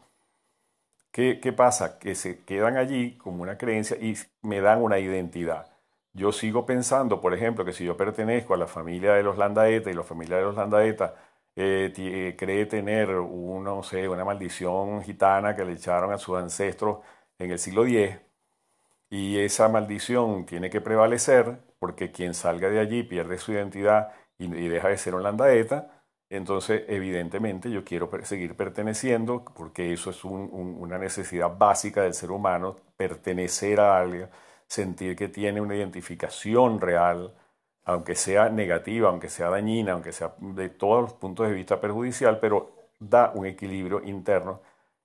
¿Qué, 1.10 1.40
¿Qué, 1.40 1.52
pasa? 1.52 1.98
Que 1.98 2.14
se 2.14 2.44
quedan 2.44 2.76
allí 2.76 3.16
como 3.16 3.42
una 3.42 3.56
creencia 3.56 3.96
y 3.96 4.16
me 4.42 4.60
dan 4.60 4.82
una 4.82 4.98
identidad. 4.98 5.73
Yo 6.14 6.30
sigo 6.32 6.64
pensando, 6.64 7.20
por 7.20 7.34
ejemplo, 7.34 7.64
que 7.64 7.72
si 7.72 7.84
yo 7.84 7.96
pertenezco 7.96 8.54
a 8.54 8.56
la 8.56 8.66
familia 8.68 9.14
de 9.14 9.22
los 9.24 9.36
Landaeta 9.36 9.90
y 9.90 9.94
la 9.94 10.04
familia 10.04 10.36
de 10.36 10.42
los 10.44 10.54
Landaeta 10.54 11.14
eh, 11.56 11.92
eh, 11.96 12.36
cree 12.38 12.66
tener 12.66 13.08
no 13.10 13.82
sé, 13.82 14.08
una 14.08 14.24
maldición 14.24 15.02
gitana 15.02 15.54
que 15.56 15.64
le 15.64 15.72
echaron 15.72 16.12
a 16.12 16.18
sus 16.18 16.36
ancestros 16.38 16.98
en 17.38 17.50
el 17.50 17.58
siglo 17.58 17.84
X, 17.86 18.18
y 19.10 19.38
esa 19.38 19.68
maldición 19.68 20.46
tiene 20.46 20.70
que 20.70 20.80
prevalecer 20.80 21.58
porque 21.78 22.10
quien 22.12 22.34
salga 22.34 22.68
de 22.70 22.80
allí 22.80 23.02
pierde 23.04 23.38
su 23.38 23.52
identidad 23.52 24.12
y, 24.38 24.48
deja 24.48 24.88
de 24.88 24.98
ser 24.98 25.14
un 25.14 25.22
landaeta, 25.22 26.04
entonces 26.30 26.84
evidentemente 26.88 27.70
yo 27.70 27.84
quiero 27.84 28.10
seguir 28.24 28.56
perteneciendo 28.56 29.44
porque 29.44 29.92
eso 29.92 30.10
es 30.10 30.24
una 30.24 30.98
necesidad 30.98 31.56
básica 31.56 32.02
del 32.02 32.14
ser 32.14 32.30
humano, 32.32 32.76
pertenecer 32.96 33.80
a 33.80 33.98
alguien, 33.98 34.28
sentir 34.66 35.16
que 35.16 35.28
tiene 35.28 35.60
una 35.60 35.76
identificación 35.76 36.80
real, 36.80 37.34
aunque 37.84 38.14
sea 38.14 38.48
negativa, 38.48 39.08
aunque 39.08 39.28
sea 39.28 39.50
dañina, 39.50 39.92
aunque 39.92 40.12
sea 40.12 40.34
de 40.38 40.68
todos 40.70 41.02
los 41.02 41.12
puntos 41.14 41.48
de 41.48 41.54
vista 41.54 41.80
perjudicial, 41.80 42.40
pero 42.40 42.72
da 42.98 43.32
un 43.34 43.46
equilibrio 43.46 44.02
interno 44.04 44.60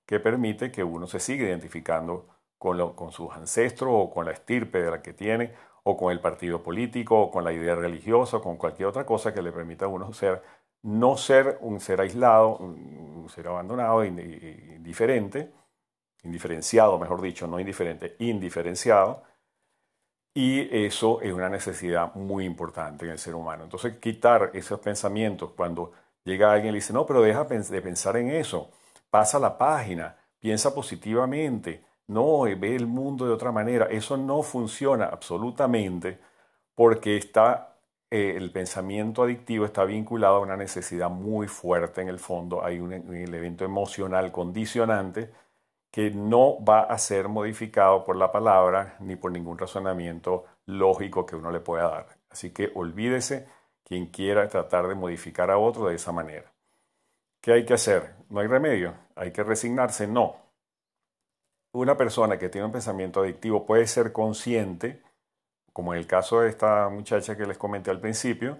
que 0.06 0.20
permite 0.20 0.72
que 0.72 0.82
uno 0.82 1.06
se 1.06 1.20
siga 1.20 1.46
identificando 1.46 2.26
con, 2.58 3.12
sus 3.12 3.30
ancestros 3.32 3.90
o 3.92 4.10
con 4.10 4.26
la 4.26 4.32
estirpe 4.32 4.82
de 4.82 4.90
la 4.90 5.02
que 5.02 5.12
tiene, 5.12 5.52
o 5.82 5.96
con 5.96 6.12
el 6.12 6.20
partido 6.20 6.62
político, 6.62 7.18
o 7.18 7.30
con 7.30 7.44
la 7.44 7.52
idea 7.52 7.74
religiosa, 7.74 8.38
o 8.38 8.42
con 8.42 8.56
cualquier 8.56 8.88
otra 8.88 9.06
cosa 9.06 9.32
que 9.32 9.40
le 9.40 9.52
permita 9.52 9.86
a 9.86 9.88
uno 9.88 10.12
ser, 10.12 10.42
no 10.82 11.16
ser 11.16 11.58
un 11.62 11.80
ser 11.80 12.00
aislado, 12.00 12.56
un 12.58 13.28
ser 13.30 13.48
abandonado, 13.48 14.04
indiferente, 14.04 15.52
indiferenciado, 16.24 16.98
mejor 16.98 17.22
dicho, 17.22 17.46
no 17.46 17.58
indiferente, 17.60 18.16
indiferenciado, 18.18 19.22
y 20.34 20.68
eso 20.84 21.20
es 21.20 21.32
una 21.32 21.48
necesidad 21.48 22.14
muy 22.14 22.44
importante 22.44 23.04
en 23.04 23.12
el 23.12 23.18
ser 23.18 23.34
humano. 23.34 23.64
Entonces, 23.64 23.98
quitar 23.98 24.50
esos 24.54 24.78
pensamientos 24.80 25.52
cuando 25.56 25.92
llega 26.24 26.52
alguien 26.52 26.74
y 26.74 26.78
dice, 26.78 26.92
no, 26.92 27.04
pero 27.06 27.22
deja 27.22 27.44
de 27.44 27.82
pensar 27.82 28.16
en 28.16 28.30
eso, 28.30 28.70
pasa 29.10 29.38
la 29.38 29.58
página, 29.58 30.16
piensa 30.38 30.74
positivamente, 30.74 31.84
no 32.06 32.42
ve 32.42 32.76
el 32.76 32.86
mundo 32.86 33.26
de 33.26 33.32
otra 33.32 33.52
manera. 33.52 33.86
Eso 33.86 34.16
no 34.16 34.42
funciona 34.42 35.06
absolutamente 35.06 36.18
porque 36.74 37.16
está, 37.16 37.76
eh, 38.10 38.34
el 38.36 38.52
pensamiento 38.52 39.22
adictivo 39.24 39.64
está 39.64 39.84
vinculado 39.84 40.36
a 40.36 40.40
una 40.40 40.56
necesidad 40.56 41.10
muy 41.10 41.48
fuerte 41.48 42.02
en 42.02 42.08
el 42.08 42.18
fondo. 42.18 42.64
Hay 42.64 42.80
un, 42.80 42.92
un 42.92 43.14
evento 43.34 43.64
emocional 43.64 44.32
condicionante 44.32 45.32
que 45.90 46.10
no 46.10 46.64
va 46.64 46.82
a 46.82 46.98
ser 46.98 47.28
modificado 47.28 48.04
por 48.04 48.16
la 48.16 48.30
palabra 48.30 48.96
ni 49.00 49.16
por 49.16 49.32
ningún 49.32 49.58
razonamiento 49.58 50.44
lógico 50.66 51.26
que 51.26 51.36
uno 51.36 51.50
le 51.50 51.60
pueda 51.60 51.88
dar. 51.88 52.06
Así 52.30 52.50
que 52.50 52.70
olvídese 52.74 53.48
quien 53.84 54.06
quiera 54.06 54.48
tratar 54.48 54.86
de 54.86 54.94
modificar 54.94 55.50
a 55.50 55.58
otro 55.58 55.88
de 55.88 55.96
esa 55.96 56.12
manera. 56.12 56.52
¿Qué 57.40 57.52
hay 57.52 57.64
que 57.64 57.74
hacer? 57.74 58.14
¿No 58.28 58.40
hay 58.40 58.46
remedio? 58.46 58.94
¿Hay 59.16 59.32
que 59.32 59.42
resignarse? 59.42 60.06
No 60.06 60.50
una 61.72 61.96
persona 61.96 62.38
que 62.38 62.48
tiene 62.48 62.66
un 62.66 62.72
pensamiento 62.72 63.20
adictivo 63.20 63.64
puede 63.64 63.86
ser 63.86 64.12
consciente, 64.12 65.02
como 65.72 65.94
en 65.94 66.00
el 66.00 66.06
caso 66.06 66.40
de 66.40 66.48
esta 66.48 66.88
muchacha 66.88 67.36
que 67.36 67.46
les 67.46 67.58
comenté 67.58 67.90
al 67.90 68.00
principio, 68.00 68.58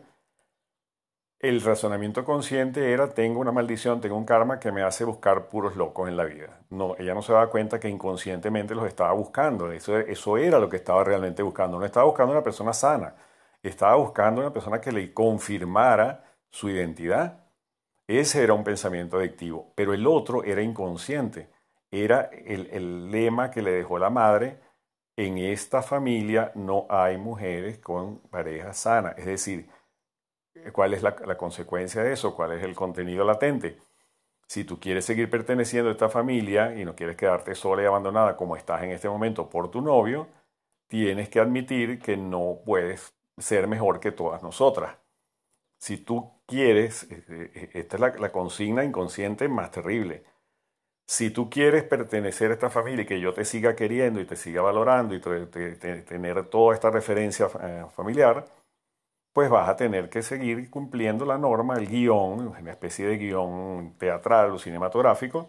el 1.40 1.60
razonamiento 1.62 2.24
consciente 2.24 2.92
era 2.92 3.08
tengo 3.08 3.40
una 3.40 3.52
maldición, 3.52 4.00
tengo 4.00 4.16
un 4.16 4.24
karma 4.24 4.60
que 4.60 4.72
me 4.72 4.82
hace 4.82 5.04
buscar 5.04 5.48
puros 5.48 5.76
locos 5.76 6.08
en 6.08 6.16
la 6.16 6.24
vida. 6.24 6.60
No, 6.70 6.94
ella 6.98 7.14
no 7.14 7.22
se 7.22 7.32
daba 7.32 7.50
cuenta 7.50 7.80
que 7.80 7.88
inconscientemente 7.88 8.74
los 8.74 8.86
estaba 8.86 9.12
buscando. 9.12 9.72
Eso, 9.72 9.98
eso 9.98 10.36
era 10.36 10.58
lo 10.58 10.68
que 10.68 10.76
estaba 10.76 11.02
realmente 11.02 11.42
buscando. 11.42 11.78
No 11.78 11.86
estaba 11.86 12.06
buscando 12.06 12.32
una 12.32 12.44
persona 12.44 12.72
sana, 12.72 13.14
estaba 13.62 13.96
buscando 13.96 14.40
una 14.42 14.52
persona 14.52 14.80
que 14.80 14.92
le 14.92 15.12
confirmara 15.12 16.24
su 16.48 16.68
identidad. 16.68 17.44
Ese 18.06 18.42
era 18.42 18.54
un 18.54 18.64
pensamiento 18.64 19.18
adictivo, 19.18 19.72
pero 19.74 19.94
el 19.94 20.06
otro 20.06 20.44
era 20.44 20.62
inconsciente 20.62 21.48
era 21.90 22.30
el, 22.32 23.10
lema 23.10 23.50
que 23.50 23.62
le 23.62 23.72
dejó 23.72 23.98
la 23.98 24.10
madre, 24.10 24.60
en 25.16 25.38
esta 25.38 25.82
familia 25.82 26.52
no 26.54 26.86
hay 26.88 27.18
mujeres 27.18 27.78
con 27.78 28.20
pareja 28.30 28.72
sana. 28.72 29.10
Es 29.10 29.26
decir, 29.26 29.68
¿cuál 30.72 30.94
es 30.94 31.02
la, 31.02 31.14
consecuencia 31.36 32.02
de 32.02 32.12
eso? 32.12 32.34
¿Cuál 32.34 32.52
es 32.52 32.64
el 32.64 32.74
contenido 32.74 33.24
latente? 33.24 33.78
Si 34.46 34.64
tú 34.64 34.80
quieres 34.80 35.04
seguir 35.04 35.30
perteneciendo 35.30 35.90
a 35.90 35.92
esta 35.92 36.08
familia 36.08 36.74
y 36.74 36.84
no 36.84 36.94
quieres 36.94 37.16
quedarte 37.16 37.54
sola 37.54 37.82
y 37.82 37.86
abandonada 37.86 38.36
como 38.36 38.56
estás 38.56 38.82
en 38.82 38.90
este 38.90 39.08
momento 39.08 39.48
por 39.48 39.70
tu 39.70 39.80
novio, 39.80 40.28
tienes 40.88 41.28
que 41.28 41.40
admitir 41.40 42.00
que 42.00 42.16
no 42.16 42.58
puedes 42.64 43.14
ser 43.38 43.68
mejor 43.68 44.00
que 44.00 44.12
todas 44.12 44.42
nosotras. 44.42 44.96
Si 45.78 45.98
tú 45.98 46.32
quieres, 46.46 47.04
eh, 47.10 47.24
eh, 47.54 47.70
esta 47.74 47.96
es 47.96 48.20
la 48.20 48.32
consigna 48.32 48.84
inconsciente 48.84 49.48
más 49.48 49.70
terrible 49.70 50.24
si 51.10 51.30
tú 51.30 51.50
quieres 51.50 51.82
pertenecer 51.82 52.52
a 52.52 52.54
esta 52.54 52.70
familia 52.70 53.02
y 53.02 53.06
que 53.06 53.18
yo 53.18 53.34
te 53.34 53.44
siga 53.44 53.74
queriendo 53.74 54.20
y 54.20 54.26
te 54.26 54.36
siga 54.36 54.62
valorando 54.62 55.12
y 55.12 55.20
tener 55.20 56.46
toda 56.46 56.72
esta 56.72 56.88
referencia 56.88 57.48
eh, 57.60 57.84
familiar, 57.90 58.46
pues 59.32 59.48
vas 59.48 59.68
a 59.68 59.76
tener 59.76 60.10
que 60.10 60.22
seguir 60.22 60.70
cumpliendo 60.70 61.24
la 61.24 61.38
norma, 61.38 61.76
el 61.76 61.88
guion, 61.88 62.48
una 62.48 62.70
especie 62.70 63.06
de 63.06 63.16
guion 63.16 63.94
teatral 63.98 64.52
o 64.52 64.58
cinematográfico, 64.58 65.48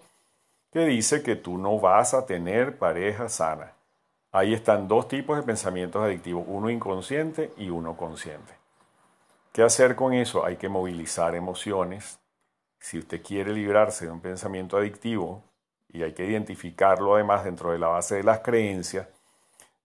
que 0.71 0.85
dice 0.85 1.23
que 1.23 1.35
tú 1.35 1.57
no 1.57 1.79
vas 1.79 2.13
a 2.13 2.25
tener 2.25 2.77
pareja 2.77 3.27
sana. 3.27 3.73
Ahí 4.31 4.53
están 4.53 4.87
dos 4.87 5.07
tipos 5.07 5.35
de 5.37 5.43
pensamientos 5.43 6.01
adictivos, 6.03 6.45
uno 6.47 6.69
inconsciente 6.69 7.51
y 7.57 7.69
uno 7.69 7.97
consciente. 7.97 8.53
¿Qué 9.51 9.63
hacer 9.63 9.95
con 9.95 10.13
eso? 10.13 10.45
Hay 10.45 10.55
que 10.55 10.69
movilizar 10.69 11.35
emociones. 11.35 12.19
Si 12.79 12.97
usted 12.97 13.21
quiere 13.21 13.51
librarse 13.51 14.05
de 14.05 14.11
un 14.11 14.21
pensamiento 14.21 14.77
adictivo, 14.77 15.43
y 15.89 16.03
hay 16.03 16.13
que 16.13 16.25
identificarlo 16.25 17.15
además 17.15 17.43
dentro 17.43 17.73
de 17.73 17.79
la 17.79 17.87
base 17.87 18.15
de 18.15 18.23
las 18.23 18.39
creencias, 18.39 19.07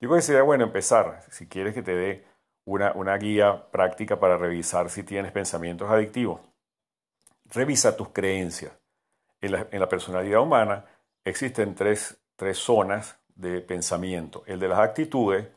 yo 0.00 0.08
creo 0.08 0.16
que 0.16 0.22
sería 0.22 0.42
bueno 0.42 0.62
empezar, 0.62 1.24
si 1.30 1.48
quieres 1.48 1.74
que 1.74 1.82
te 1.82 1.96
dé 1.96 2.24
una, 2.66 2.92
una 2.92 3.16
guía 3.16 3.70
práctica 3.70 4.20
para 4.20 4.36
revisar 4.36 4.90
si 4.90 5.02
tienes 5.02 5.32
pensamientos 5.32 5.90
adictivos. 5.90 6.42
Revisa 7.46 7.96
tus 7.96 8.10
creencias. 8.10 8.72
En 9.40 9.52
la, 9.52 9.66
en 9.70 9.80
la 9.80 9.88
personalidad 9.88 10.42
humana 10.42 10.84
existen 11.24 11.74
tres, 11.74 12.20
tres 12.36 12.58
zonas 12.58 13.18
de 13.34 13.60
pensamiento. 13.62 14.42
El 14.46 14.60
de 14.60 14.68
las 14.68 14.80
actitudes, 14.80 15.48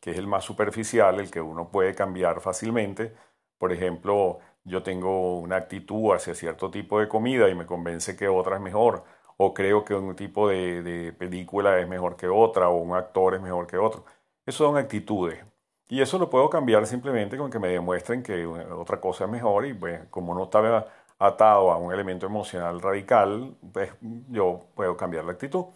que 0.00 0.12
es 0.12 0.18
el 0.18 0.26
más 0.26 0.44
superficial, 0.44 1.20
el 1.20 1.30
que 1.30 1.40
uno 1.40 1.68
puede 1.70 1.94
cambiar 1.94 2.40
fácilmente. 2.40 3.14
Por 3.58 3.72
ejemplo, 3.72 4.40
yo 4.64 4.82
tengo 4.82 5.38
una 5.38 5.56
actitud 5.56 6.14
hacia 6.14 6.34
cierto 6.34 6.70
tipo 6.70 7.00
de 7.00 7.08
comida 7.08 7.48
y 7.48 7.54
me 7.54 7.66
convence 7.66 8.16
que 8.16 8.28
otra 8.28 8.56
es 8.56 8.62
mejor, 8.62 9.04
o 9.36 9.52
creo 9.52 9.84
que 9.84 9.94
un 9.94 10.16
tipo 10.16 10.48
de, 10.48 11.14
película 11.18 11.78
es 11.80 11.88
mejor 11.88 12.16
que 12.16 12.28
otra, 12.28 12.68
o 12.68 12.76
un 12.76 12.94
actor 12.96 13.34
es 13.34 13.42
mejor 13.42 13.66
que 13.66 13.76
otro. 13.76 14.04
Eso 14.46 14.64
son 14.66 14.76
actitudes. 14.76 15.44
Y 15.88 16.00
eso 16.00 16.18
lo 16.18 16.30
puedo 16.30 16.48
cambiar 16.48 16.86
simplemente 16.86 17.36
con 17.36 17.50
que 17.50 17.58
me 17.58 17.68
demuestren 17.68 18.22
que 18.22 18.46
otra 18.46 19.00
cosa 19.00 19.24
es 19.24 19.30
mejor 19.30 19.66
y 19.66 19.74
pues 19.74 20.00
como 20.10 20.34
no 20.34 20.44
estaba 20.44 20.86
atado 21.18 21.70
a 21.70 21.76
un 21.76 21.92
elemento 21.92 22.26
emocional 22.26 22.80
radical, 22.80 23.56
pues 23.72 23.92
yo 24.28 24.60
puedo 24.74 24.96
cambiar 24.96 25.24
la 25.24 25.32
actitud. 25.32 25.66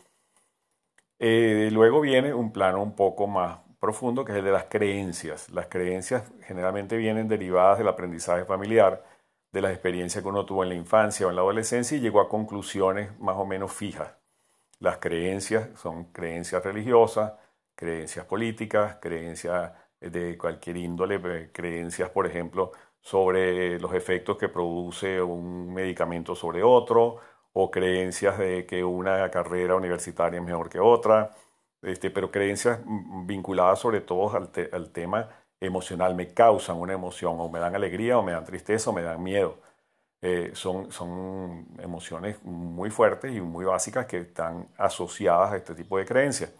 Eh, 1.19 1.69
luego 1.73 2.00
viene 2.00 2.33
un 2.33 2.53
plano 2.53 2.83
un 2.83 2.95
poco 2.95 3.27
más 3.27 3.59
profundo 3.81 4.25
que 4.25 4.33
es 4.33 4.38
el 4.38 4.45
de 4.45 4.53
las 4.53 4.65
creencias. 4.65 5.50
Las 5.50 5.67
creencias 5.67 6.25
generalmente 6.43 6.97
vienen 6.97 7.29
derivadas 7.29 7.79
del 7.79 7.88
aprendizaje 7.88 8.45
familiar, 8.45 9.05
de 9.53 9.62
las 9.62 9.73
experiencias 9.73 10.23
que 10.23 10.29
uno 10.29 10.45
tuvo 10.45 10.62
en 10.62 10.71
la 10.71 10.75
infancia 10.75 11.27
o 11.27 11.31
en 11.31 11.37
la 11.37 11.43
adolescencia 11.43 11.97
y 11.97 12.00
llegó 12.00 12.21
a 12.21 12.29
conclusiones 12.29 13.19
más 13.21 13.37
o 13.37 13.47
menos 13.47 13.73
fijas. 13.73 14.15
Las 14.81 14.99
creencias 14.99 15.71
son 15.79 16.05
creencias 16.12 16.62
religiosas, 16.62 17.33
creencias 17.75 18.27
políticas, 18.27 18.97
creencias 19.00 19.73
de 20.00 20.37
cualquier 20.38 20.76
índole, 20.76 21.21
eh, 21.25 21.50
creencias, 21.52 22.11
por 22.11 22.26
ejemplo, 22.26 22.73
sobre 23.00 23.78
los 23.81 23.95
efectos 23.95 24.37
que 24.37 24.49
produce 24.49 25.21
un 25.23 25.73
medicamento 25.73 26.35
sobre 26.35 26.62
otro, 26.62 27.19
o 27.52 27.71
creencias 27.71 28.38
de 28.38 28.67
que 28.67 28.85
una 28.85 29.31
carrera 29.31 29.75
universitaria 29.75 30.38
es 30.38 30.47
mejor 30.47 30.69
que 30.69 30.78
otra, 30.78 31.31
este, 31.83 32.11
pero 32.11 32.31
creencias 32.31 32.81
vinculadas 33.25 33.78
sobre 33.81 34.00
todo 34.00 34.31
al, 34.37 34.90
tema 34.90 35.28
emocional, 35.61 36.14
me 36.14 36.33
causan 36.35 36.76
una 36.76 36.93
emoción, 36.93 37.37
o 37.38 37.49
me 37.49 37.59
dan 37.59 37.75
alegría, 37.75 38.19
o 38.19 38.23
me 38.23 38.33
dan 38.33 38.45
tristeza, 38.45 38.90
o 38.90 38.93
me 38.93 39.02
dan 39.02 39.23
miedo. 39.23 39.59
Eh, 40.21 40.50
son, 40.55 40.90
son 40.93 41.69
emociones 41.78 42.43
muy 42.45 42.90
fuertes 42.90 43.33
y 43.35 43.40
muy 43.40 43.64
básicas 43.64 44.07
que 44.07 44.19
están 44.19 44.69
asociadas 44.76 45.52
a 45.52 45.57
este 45.57 45.75
tipo 45.75 45.99
de 45.99 46.05
creencias. 46.05 46.52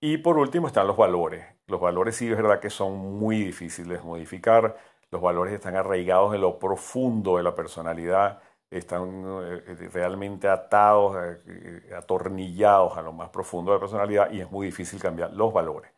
Y 0.00 0.18
por 0.18 0.36
último 0.38 0.66
están 0.66 0.86
los 0.88 0.96
valores. 0.96 1.44
Los 1.72 1.80
valores 1.80 2.14
sí 2.14 2.30
es 2.30 2.36
verdad 2.36 2.60
que 2.60 2.70
son 2.70 3.18
muy 3.18 3.42
difíciles 3.42 3.98
de 3.98 4.04
modificar. 4.04 4.76
Los 5.10 5.20
valores 5.20 5.52
están 5.52 5.74
arraigados 5.74 6.34
en 6.34 6.40
lo 6.42 6.58
profundo 6.58 7.36
de 7.38 7.42
la 7.42 7.54
personalidad 7.54 8.40
están 8.72 9.24
eh, 9.44 9.88
realmente 9.92 10.48
atados, 10.48 11.16
eh, 11.46 11.90
atornillados 11.96 12.96
a 12.96 13.02
lo 13.02 13.12
más 13.12 13.28
profundo 13.28 13.70
de 13.70 13.76
la 13.76 13.80
personalidad 13.80 14.30
y 14.30 14.40
es 14.40 14.50
muy 14.50 14.66
difícil 14.66 15.00
cambiar 15.00 15.32
los 15.32 15.52
valores. 15.52 15.90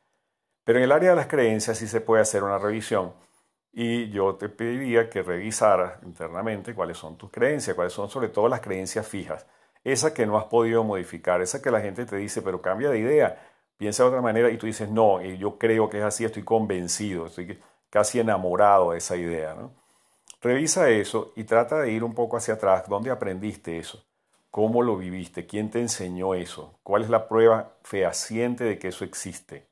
Pero 0.64 0.78
en 0.78 0.84
el 0.84 0.92
área 0.92 1.10
de 1.10 1.16
las 1.16 1.28
creencias 1.28 1.78
sí 1.78 1.86
se 1.86 2.00
puede 2.00 2.22
hacer 2.22 2.42
una 2.42 2.58
revisión 2.58 3.12
y 3.72 4.10
yo 4.10 4.34
te 4.34 4.48
pediría 4.48 5.08
que 5.08 5.22
revisaras 5.22 6.02
internamente 6.02 6.74
cuáles 6.74 6.98
son 6.98 7.16
tus 7.16 7.30
creencias, 7.30 7.76
cuáles 7.76 7.92
son 7.92 8.08
sobre 8.08 8.28
todo 8.28 8.48
las 8.48 8.60
creencias 8.60 9.06
fijas, 9.06 9.46
esas 9.84 10.12
que 10.12 10.26
no 10.26 10.36
has 10.36 10.46
podido 10.46 10.82
modificar, 10.82 11.42
esas 11.42 11.60
que 11.60 11.70
la 11.70 11.80
gente 11.80 12.06
te 12.06 12.16
dice, 12.16 12.42
pero 12.42 12.60
cambia 12.60 12.90
de 12.90 12.98
idea, 12.98 13.53
piensa 13.76 14.02
de 14.02 14.08
otra 14.10 14.22
manera 14.22 14.50
y 14.50 14.56
tú 14.56 14.66
dices, 14.66 14.88
no, 14.88 15.22
yo 15.22 15.58
creo 15.58 15.88
que 15.88 15.98
es 15.98 16.04
así, 16.04 16.24
estoy 16.24 16.42
convencido, 16.42 17.26
estoy 17.26 17.58
casi 17.90 18.20
enamorado 18.20 18.92
de 18.92 18.98
esa 18.98 19.16
idea. 19.16 19.54
¿no? 19.54 19.72
Revisa 20.40 20.90
eso 20.90 21.32
y 21.36 21.44
trata 21.44 21.80
de 21.80 21.90
ir 21.90 22.04
un 22.04 22.14
poco 22.14 22.36
hacia 22.36 22.54
atrás. 22.54 22.88
¿Dónde 22.88 23.10
aprendiste 23.10 23.78
eso? 23.78 24.04
¿Cómo 24.50 24.82
lo 24.82 24.96
viviste? 24.96 25.46
¿Quién 25.46 25.70
te 25.70 25.80
enseñó 25.80 26.34
eso? 26.34 26.78
¿Cuál 26.82 27.02
es 27.02 27.10
la 27.10 27.28
prueba 27.28 27.72
fehaciente 27.82 28.64
de 28.64 28.78
que 28.78 28.88
eso 28.88 29.04
existe? 29.04 29.66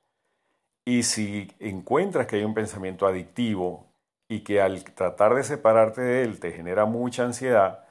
Y 0.85 1.05
si 1.05 1.53
encuentras 1.61 2.27
que 2.27 2.37
hay 2.37 2.44
un 2.44 2.55
pensamiento 2.55 3.07
adictivo 3.07 3.87
y 4.29 4.40
que 4.40 4.61
al 4.61 4.83
tratar 4.83 5.35
de 5.35 5.44
separarte 5.44 6.00
de 6.00 6.22
él 6.22 6.40
te 6.40 6.53
genera 6.53 6.87
mucha 6.87 7.24
ansiedad, 7.24 7.85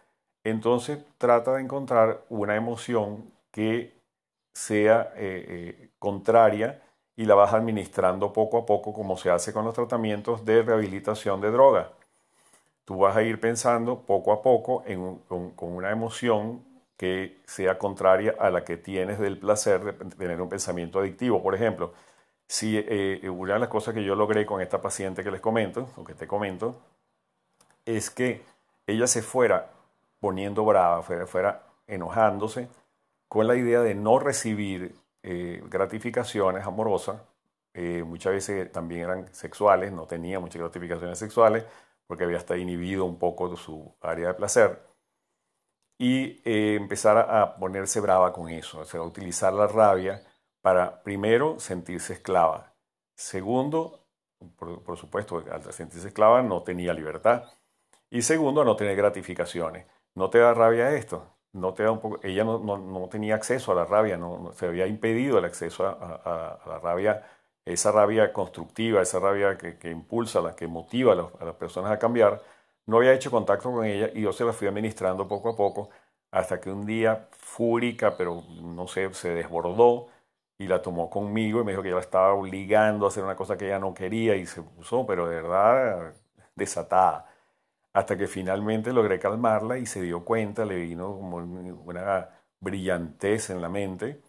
entonces 0.44 1.00
trata 1.18 1.54
de 1.54 1.62
encontrar 1.62 2.26
una 2.30 2.56
emoción 2.56 3.32
que 3.52 3.94
sea 4.54 5.14
eh, 5.16 5.46
eh, 5.48 5.90
contraria 6.00 6.82
y 7.16 7.26
la 7.26 7.36
vas 7.36 7.54
administrando 7.54 8.34
poco 8.34 8.58
a 8.58 8.66
poco 8.66 8.94
como 8.94 9.18
se 9.18 9.30
hace 9.30 9.54
con 9.54 9.66
los 9.66 9.74
tratamientos 9.74 10.46
de 10.46 10.64
rehabilitación 10.64 11.42
de 11.42 11.52
droga 11.52 11.92
tú 12.92 12.98
vas 12.98 13.16
a 13.16 13.24
ir 13.24 13.40
pensando 13.40 14.02
poco 14.02 14.34
a 14.34 14.42
poco 14.42 14.84
con, 15.28 15.74
una 15.74 15.92
emoción 15.92 16.62
que 16.98 17.40
sea 17.46 17.78
contraria 17.78 18.36
a 18.38 18.50
la 18.50 18.66
que 18.66 18.76
tienes 18.76 19.18
del 19.18 19.38
placer 19.38 19.82
de 19.82 19.94
tener 20.16 20.42
un 20.42 20.50
pensamiento 20.50 21.00
adictivo. 21.00 21.42
Por 21.42 21.56
ejemplo, 21.56 21.94
si 22.48 22.78
eh, 22.78 23.30
una 23.30 23.54
de 23.54 23.60
las 23.60 23.70
cosas 23.70 23.94
que 23.94 24.04
yo 24.04 24.16
logré 24.16 24.46
con 24.46 24.62
esta 24.62 24.82
paciente 24.82 25.24
que 25.24 25.32
les 25.32 25.40
comento, 25.42 25.90
o 25.96 26.04
que 26.04 26.14
te 26.14 26.28
comento, 26.28 26.76
es 27.86 28.10
que 28.10 28.44
ella 28.86 29.08
se 29.08 29.22
fuera 29.22 29.70
poniendo 30.20 30.66
brava, 30.66 31.02
fuera, 31.02 31.64
enojándose 31.88 32.68
con 33.32 33.48
la 33.48 33.56
idea 33.56 33.80
de 33.80 33.96
no 33.96 34.20
recibir 34.20 34.94
eh, 35.24 35.64
gratificaciones 35.70 36.66
amorosas, 36.66 37.22
eh, 37.74 38.04
muchas 38.04 38.34
veces 38.34 38.70
también 38.74 39.04
eran 39.04 39.34
sexuales, 39.34 39.94
no 39.94 40.06
tenía 40.06 40.42
muchas 40.42 40.60
gratificaciones 40.60 41.18
sexuales, 41.18 41.64
porque 42.08 42.26
había 42.26 42.36
hasta 42.36 42.58
inhibido 42.58 43.06
un 43.06 43.18
poco 43.18 43.48
de 43.48 43.56
su 43.56 43.96
área 44.02 44.28
de 44.28 44.34
placer. 44.34 44.82
Y 45.98 46.42
eh, 46.44 46.76
empezar 46.76 47.18
a 47.20 47.56
ponerse 47.56 48.02
brava 48.02 48.34
con 48.34 48.50
eso, 48.50 48.80
o 48.80 48.86
sea, 48.86 49.02
utilizar 49.02 49.54
la 49.54 49.68
rabia 49.68 50.26
para, 50.62 51.02
primero, 51.02 51.58
sentirse 51.58 52.12
esclava. 52.12 52.74
Segundo, 53.16 54.06
por, 54.58 54.98
supuesto, 54.98 55.42
al 55.50 55.72
sentirse 55.72 56.10
esclava 56.10 56.42
no 56.42 56.64
tenía 56.64 56.94
libertad. 56.94 57.46
Y 58.10 58.24
segundo, 58.24 58.66
no 58.66 58.76
tener 58.76 58.98
gratificaciones. 58.98 59.86
¿No 60.16 60.30
te 60.30 60.40
da 60.40 60.54
rabia 60.54 60.92
esto? 60.96 61.41
No 61.54 61.74
te 61.74 61.84
da 61.84 61.92
un 61.92 62.00
poco, 62.00 62.20
ella 62.24 62.44
no, 62.44 63.08
tenía 63.12 63.36
acceso 63.36 63.72
a 63.72 63.76
la 63.76 63.86
rabia, 63.86 64.18
no, 64.18 64.52
se 64.54 64.68
había 64.68 64.88
impedido 64.88 65.38
el 65.38 65.46
acceso 65.46 65.86
a 65.86 66.60
la 66.66 66.80
rabia 66.80 67.24
esa 67.66 67.92
rabia 67.92 68.34
constructiva, 68.34 69.02
esa 69.02 69.20
rabia 69.20 69.58
que, 69.58 69.90
impulsa, 69.92 70.42
la 70.42 70.56
que 70.56 70.68
motiva 70.68 71.14
a, 71.14 71.46
las 71.46 71.56
personas 71.56 71.92
a 71.92 72.00
cambiar, 72.00 72.42
no 72.86 72.98
había 72.98 73.14
hecho 73.14 73.32
contacto 73.32 73.72
con 73.72 73.86
ella 73.86 74.10
y 74.14 74.22
yo 74.22 74.34
se 74.34 74.44
la 74.46 74.54
fui 74.54 74.68
administrando 74.68 75.28
poco 75.28 75.50
a 75.50 75.56
poco 75.56 75.90
hasta 76.32 76.60
que 76.60 76.72
un 76.72 76.86
día 76.86 77.28
fúrica, 77.32 78.16
pero 78.18 78.44
no 78.62 78.88
sé, 78.88 79.14
se 79.14 79.30
desbordó 79.34 80.08
y 80.58 80.68
la 80.68 80.82
tomó 80.82 81.10
conmigo 81.10 81.62
y 81.62 81.64
me 81.66 81.72
dijo 81.72 81.84
que 81.84 81.90
yo 81.90 81.96
la 81.96 82.02
estaba 82.02 82.34
obligando 82.34 83.06
a 83.06 83.10
hacer 83.10 83.24
una 83.24 83.36
cosa 83.36 83.58
que 83.58 83.68
ella 83.68 83.80
no 83.80 83.94
quería 83.94 84.36
y 84.36 84.46
se 84.46 84.62
puso, 84.62 85.06
pero 85.06 85.28
de 85.28 85.36
verdad, 85.36 86.14
desatada. 86.56 87.28
Hasta 87.94 88.18
que 88.18 88.28
finalmente 88.28 88.94
logré 88.94 89.20
calmarla 89.20 89.78
y 89.78 89.86
se 89.86 90.02
dio 90.02 90.24
cuenta, 90.24 90.66
le 90.66 90.78
vino 90.78 91.14
como 91.14 91.38
una 91.38 92.30
brillantez 92.60 93.50
en 93.50 93.62
la 93.62 93.70
mente 93.70 94.22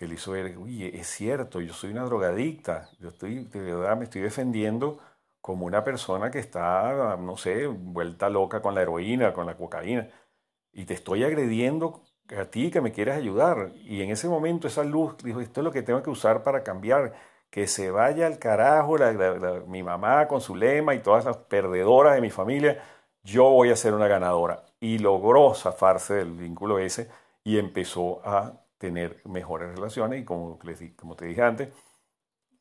que 0.00 0.08
le 0.08 0.14
hizo 0.14 0.32
ver, 0.32 0.56
uy, 0.56 0.86
es 0.86 1.08
cierto, 1.08 1.60
yo 1.60 1.74
soy 1.74 1.90
una 1.90 2.04
drogadicta, 2.04 2.88
yo 2.98 3.10
estoy, 3.10 3.44
de 3.44 3.60
verdad, 3.60 3.98
me 3.98 4.04
estoy 4.04 4.22
defendiendo 4.22 4.98
como 5.42 5.66
una 5.66 5.84
persona 5.84 6.30
que 6.30 6.38
está, 6.38 7.18
no 7.18 7.36
sé, 7.36 7.66
vuelta 7.66 8.30
loca 8.30 8.62
con 8.62 8.74
la 8.74 8.82
heroína, 8.82 9.34
con 9.34 9.44
la 9.44 9.56
cocaína, 9.56 10.08
y 10.72 10.86
te 10.86 10.94
estoy 10.94 11.24
agrediendo 11.24 12.02
a 12.34 12.46
ti 12.46 12.70
que 12.70 12.80
me 12.80 12.92
quieres 12.92 13.16
ayudar. 13.16 13.72
Y 13.76 14.02
en 14.02 14.10
ese 14.10 14.28
momento 14.28 14.68
esa 14.68 14.84
luz 14.84 15.16
dijo, 15.22 15.40
esto 15.40 15.60
es 15.60 15.64
lo 15.64 15.72
que 15.72 15.82
tengo 15.82 16.02
que 16.02 16.10
usar 16.10 16.42
para 16.42 16.62
cambiar, 16.62 17.12
que 17.50 17.66
se 17.66 17.90
vaya 17.90 18.26
al 18.26 18.38
carajo 18.38 18.96
mi 19.66 19.82
mamá 19.82 20.28
con 20.28 20.40
su 20.40 20.56
lema 20.56 20.94
y 20.94 21.00
todas 21.00 21.24
las 21.24 21.36
perdedoras 21.38 22.14
de 22.14 22.20
mi 22.20 22.30
familia, 22.30 22.82
yo 23.24 23.50
voy 23.50 23.70
a 23.70 23.76
ser 23.76 23.94
una 23.94 24.08
ganadora. 24.08 24.64
Y 24.80 24.98
logró 24.98 25.54
zafarse 25.54 26.14
del 26.14 26.32
vínculo 26.32 26.78
ese 26.78 27.10
y 27.44 27.58
empezó 27.58 28.26
a 28.26 28.64
tener 28.78 29.20
mejores 29.26 29.74
relaciones 29.74 30.22
y 30.22 30.24
como, 30.24 30.58
como 30.96 31.16
te 31.16 31.26
dije 31.26 31.42
antes, 31.42 31.68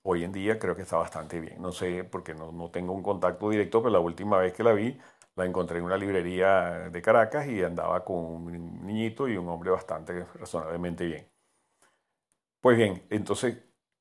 hoy 0.03 0.23
en 0.23 0.31
día 0.31 0.59
creo 0.59 0.75
que 0.75 0.83
está 0.83 0.97
bastante 0.97 1.39
bien. 1.39 1.61
No 1.61 1.71
sé, 1.71 2.03
porque 2.03 2.33
no, 2.33 2.51
no, 2.51 2.69
tengo 2.71 2.93
un 2.93 3.03
contacto 3.03 3.49
directo, 3.49 3.81
pero 3.81 3.91
la 3.91 3.99
última 3.99 4.37
vez 4.39 4.53
que 4.53 4.63
la 4.63 4.73
vi, 4.73 4.97
la 5.35 5.45
encontré 5.45 5.79
en 5.79 5.85
una 5.85 5.97
librería 5.97 6.89
de 6.89 7.01
Caracas 7.01 7.47
y 7.47 7.63
andaba 7.63 8.03
con 8.03 8.17
un 8.17 8.85
niñito 8.85 9.27
y 9.27 9.37
un 9.37 9.47
hombre 9.49 9.71
bastante 9.71 10.25
razonablemente 10.35 11.05
bien. 11.05 11.29
Pues 12.61 12.77
bien, 12.77 13.05
entonces 13.09 13.57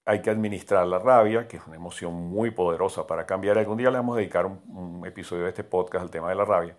hay 0.09 0.23
que 0.23 0.31
administrar 0.31 0.87
la 0.87 0.99
rabia, 0.99 1.47
que 1.47 1.59
es 1.59 1.67
una 1.67 1.77
emoción 1.77 2.15
muy 2.15 2.51
poderosa 2.51 3.07
para 3.07 3.27
cambiar. 3.27 3.59
Algún 3.59 3.77
día 3.77 3.91
le 3.91 3.99
vamos 3.99 4.17
a 4.17 4.21
dedicar 4.21 4.47
un, 4.47 5.07
episodio 5.07 5.43
de 5.43 5.51
este 5.51 5.65
podcast 5.65 6.03
al 6.03 6.11
tema 6.11 6.31
de 6.31 6.35
la 6.35 6.47
rabia 6.47 6.79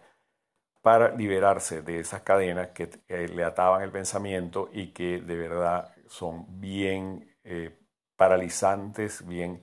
para 0.81 1.15
liberarse 1.15 1.83
de 1.83 1.99
esas 1.99 2.23
cadenas 2.23 2.69
que 2.69 2.89
le 3.07 3.43
ataban 3.43 3.83
el 3.83 3.91
pensamiento 3.91 4.71
y 4.73 4.93
que 4.93 5.21
de 5.21 5.35
verdad 5.35 5.93
son 6.07 6.59
bien 6.59 7.37
eh, 7.43 7.77
paralizantes, 8.15 9.23
bien 9.27 9.61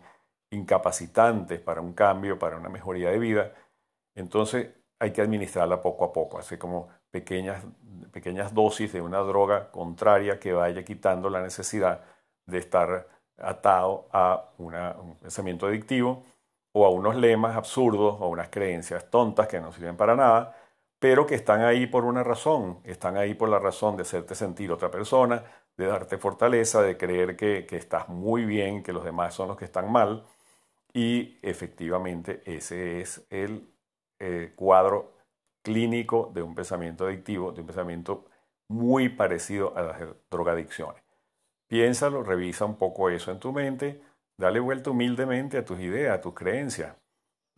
incapacitantes 0.50 1.58
para 1.58 1.80
un 1.80 1.92
cambio, 1.92 2.38
para 2.38 2.58
una 2.58 2.68
mejoría 2.68 3.10
de 3.10 3.18
vida, 3.18 3.52
entonces 4.14 4.68
hay 5.00 5.12
que 5.12 5.22
administrarla 5.22 5.80
poco 5.80 6.04
a 6.04 6.12
poco, 6.12 6.38
así 6.38 6.56
como 6.56 6.88
pequeñas, 7.10 7.64
pequeñas 8.12 8.54
dosis 8.54 8.92
de 8.92 9.00
una 9.00 9.18
droga 9.18 9.72
contraria 9.72 10.38
que 10.38 10.52
vaya 10.52 10.84
quitando 10.84 11.30
la 11.30 11.42
necesidad 11.42 12.04
de 12.46 12.58
estar 12.58 13.15
atado 13.38 14.08
a 14.12 14.50
un 14.58 15.16
pensamiento 15.20 15.66
adictivo 15.66 16.24
o 16.72 16.84
a 16.84 16.90
unos 16.90 17.16
lemas 17.16 17.56
absurdos 17.56 18.16
o 18.20 18.28
unas 18.28 18.48
creencias 18.50 19.10
tontas 19.10 19.48
que 19.48 19.60
no 19.60 19.72
sirven 19.72 19.96
para 19.96 20.14
nada, 20.14 20.56
pero 20.98 21.26
que 21.26 21.34
están 21.34 21.62
ahí 21.62 21.86
por 21.86 22.04
una 22.04 22.22
razón, 22.22 22.80
están 22.84 23.16
ahí 23.16 23.34
por 23.34 23.48
la 23.48 23.58
razón 23.58 23.96
de 23.96 24.02
hacerte 24.02 24.34
sentir 24.34 24.72
otra 24.72 24.90
persona, 24.90 25.42
de 25.76 25.86
darte 25.86 26.18
fortaleza, 26.18 26.82
de 26.82 26.96
creer 26.96 27.36
que, 27.36 27.66
estás 27.70 28.08
muy 28.08 28.44
bien, 28.44 28.82
que 28.82 28.92
los 28.92 29.04
demás 29.04 29.34
son 29.34 29.48
los 29.48 29.56
que 29.56 29.66
están 29.66 29.90
mal, 29.90 30.24
y 30.92 31.38
efectivamente 31.42 32.42
ese 32.46 33.00
es 33.00 33.26
el 33.30 33.68
eh, 34.18 34.52
cuadro 34.56 35.12
clínico 35.62 36.30
de 36.34 36.42
un 36.42 36.54
pensamiento 36.54 37.06
adictivo, 37.06 37.52
de 37.52 37.60
un 37.60 37.66
pensamiento 37.66 38.24
muy 38.68 39.08
parecido 39.08 39.76
a 39.76 39.82
las 39.82 40.00
drogadicciones. 40.30 41.05
Piénsalo, 41.68 42.22
revisa 42.22 42.64
un 42.64 42.76
poco 42.76 43.10
eso 43.10 43.32
en 43.32 43.40
tu 43.40 43.52
mente, 43.52 44.00
dale 44.36 44.60
vuelta 44.60 44.90
humildemente 44.90 45.58
a 45.58 45.64
tus 45.64 45.80
ideas, 45.80 46.16
a 46.16 46.20
tus 46.20 46.34
creencias. 46.34 46.94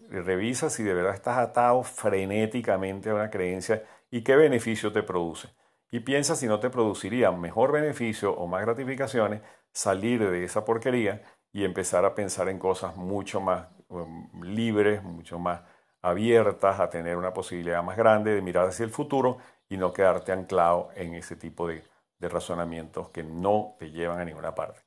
Revisa 0.08 0.70
si 0.70 0.82
de 0.82 0.94
verdad 0.94 1.14
estás 1.14 1.36
atado 1.36 1.82
frenéticamente 1.82 3.10
a 3.10 3.14
una 3.14 3.30
creencia 3.30 3.84
y 4.10 4.22
qué 4.22 4.36
beneficio 4.36 4.92
te 4.92 5.02
produce. 5.02 5.48
Y 5.90 6.00
piensa 6.00 6.36
si 6.36 6.46
no 6.46 6.58
te 6.60 6.70
produciría 6.70 7.30
mejor 7.32 7.72
beneficio 7.72 8.32
o 8.32 8.46
más 8.46 8.62
gratificaciones 8.62 9.42
salir 9.72 10.28
de 10.30 10.44
esa 10.44 10.64
porquería 10.64 11.22
y 11.52 11.64
empezar 11.64 12.04
a 12.04 12.14
pensar 12.14 12.48
en 12.48 12.58
cosas 12.58 12.96
mucho 12.96 13.40
más 13.40 13.68
um, 13.88 14.42
libres, 14.42 15.02
mucho 15.02 15.38
más 15.38 15.62
abiertas, 16.00 16.80
a 16.80 16.88
tener 16.88 17.16
una 17.16 17.32
posibilidad 17.32 17.82
más 17.82 17.96
grande 17.96 18.34
de 18.34 18.42
mirar 18.42 18.68
hacia 18.68 18.84
el 18.84 18.90
futuro 18.90 19.38
y 19.68 19.76
no 19.76 19.92
quedarte 19.92 20.32
anclado 20.32 20.90
en 20.94 21.14
ese 21.14 21.36
tipo 21.36 21.68
de, 21.68 21.82
de 22.18 22.28
razonamientos 22.28 23.10
que 23.10 23.22
no 23.22 23.76
te 23.78 23.90
llevan 23.90 24.20
a 24.20 24.24
ninguna 24.24 24.54
parte. 24.54 24.80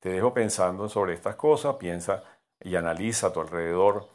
Te 0.00 0.10
dejo 0.10 0.34
pensando 0.34 0.88
sobre 0.88 1.14
estas 1.14 1.36
cosas, 1.36 1.76
piensa 1.76 2.22
y 2.60 2.76
analiza 2.76 3.28
a 3.28 3.32
tu 3.32 3.40
alrededor 3.40 4.08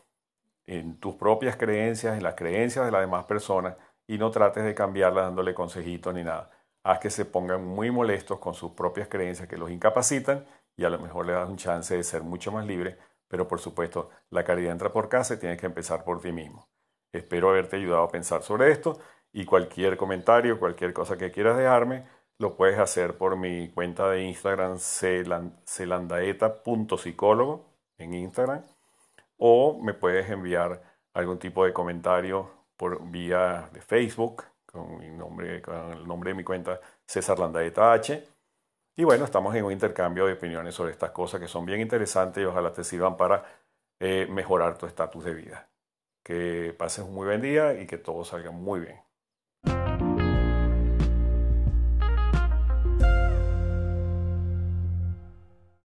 en 0.66 1.00
tus 1.00 1.16
propias 1.16 1.58
creencias, 1.58 2.16
en 2.16 2.24
las 2.24 2.36
creencias 2.36 2.86
de 2.86 2.92
las 2.92 3.02
demás 3.02 3.26
personas 3.26 3.76
y 4.08 4.18
no 4.18 4.32
trates 4.32 4.64
de 4.64 4.76
cambiarlas 4.76 5.26
dándole 5.26 5.54
consejitos 5.54 6.14
ni 6.14 6.24
nada. 6.24 6.52
Haz 6.84 7.00
que 7.00 7.10
se 7.10 7.26
pongan 7.26 7.66
muy 7.66 7.92
molestos 7.92 8.40
con 8.40 8.54
sus 8.54 8.72
propias 8.72 9.08
creencias 9.08 9.48
que 9.48 9.58
los 9.58 9.70
incapacitan 9.70 10.46
y 10.76 10.84
a 10.84 10.90
lo 10.90 11.00
mejor 11.00 11.26
le 11.26 11.34
das 11.34 11.50
un 11.50 11.58
chance 11.58 11.96
de 11.96 12.04
ser 12.04 12.24
mucho 12.24 12.52
más 12.52 12.66
libre, 12.66 12.98
pero 13.28 13.48
por 13.48 13.60
supuesto 13.60 14.10
la 14.30 14.44
caridad 14.44 14.72
entra 14.72 14.92
por 14.92 15.10
casa 15.10 15.36
y 15.36 15.38
tienes 15.38 15.60
que 15.60 15.66
empezar 15.66 16.04
por 16.04 16.22
ti 16.22 16.32
mismo. 16.32 16.68
Espero 17.12 17.50
haberte 17.50 17.76
ayudado 17.76 18.04
a 18.04 18.10
pensar 18.10 18.42
sobre 18.42 18.72
esto 18.72 19.00
y 19.34 19.46
cualquier 19.46 19.98
comentario, 19.98 20.60
cualquier 20.60 20.94
cosa 20.94 21.18
que 21.18 21.32
quieras 21.32 21.58
dejarme, 21.58 22.06
lo 22.42 22.58
puedes 22.58 22.78
hacer 22.80 23.18
por 23.18 23.38
mi 23.38 23.70
cuenta 23.70 24.10
de 24.10 24.24
Instagram 24.24 24.80
celandaeta.psicólogo 24.80 27.70
en 28.00 28.16
Instagram 28.16 28.66
o 29.38 29.80
me 29.82 29.94
puedes 29.94 30.28
enviar 30.30 30.82
algún 31.14 31.38
tipo 31.38 31.64
de 31.64 31.72
comentario 31.72 32.50
por 32.76 33.08
vía 33.10 33.70
de 33.72 33.82
Facebook 33.82 34.44
con, 34.66 34.98
mi 34.98 35.10
nombre, 35.10 35.62
con 35.62 35.94
el 35.94 36.08
nombre 36.08 36.32
de 36.32 36.36
mi 36.36 36.44
cuenta 36.44 36.82
César 37.06 37.38
Landaeta 37.38 37.94
H. 37.94 38.28
Y 38.96 39.04
bueno, 39.04 39.26
estamos 39.26 39.54
en 39.56 39.64
un 39.64 39.72
intercambio 39.72 40.26
de 40.26 40.34
opiniones 40.34 40.74
sobre 40.74 40.94
estas 40.94 41.12
cosas 41.12 41.40
que 41.40 41.48
son 41.48 41.64
bien 41.66 41.80
interesantes 41.80 42.42
y 42.42 42.46
ojalá 42.46 42.74
te 42.74 42.84
sirvan 42.84 43.18
para 43.18 43.46
eh, 44.00 44.26
mejorar 44.30 44.80
tu 44.80 44.88
estatus 44.88 45.26
de 45.26 45.36
vida. 45.36 45.70
Que 46.24 46.74
pases 46.78 47.06
un 47.06 47.14
muy 47.14 47.28
buen 47.28 47.42
día 47.42 47.80
y 47.80 47.86
que 47.86 48.00
todo 48.00 48.24
salga 48.24 48.50
muy 48.52 48.80
bien. 48.80 49.11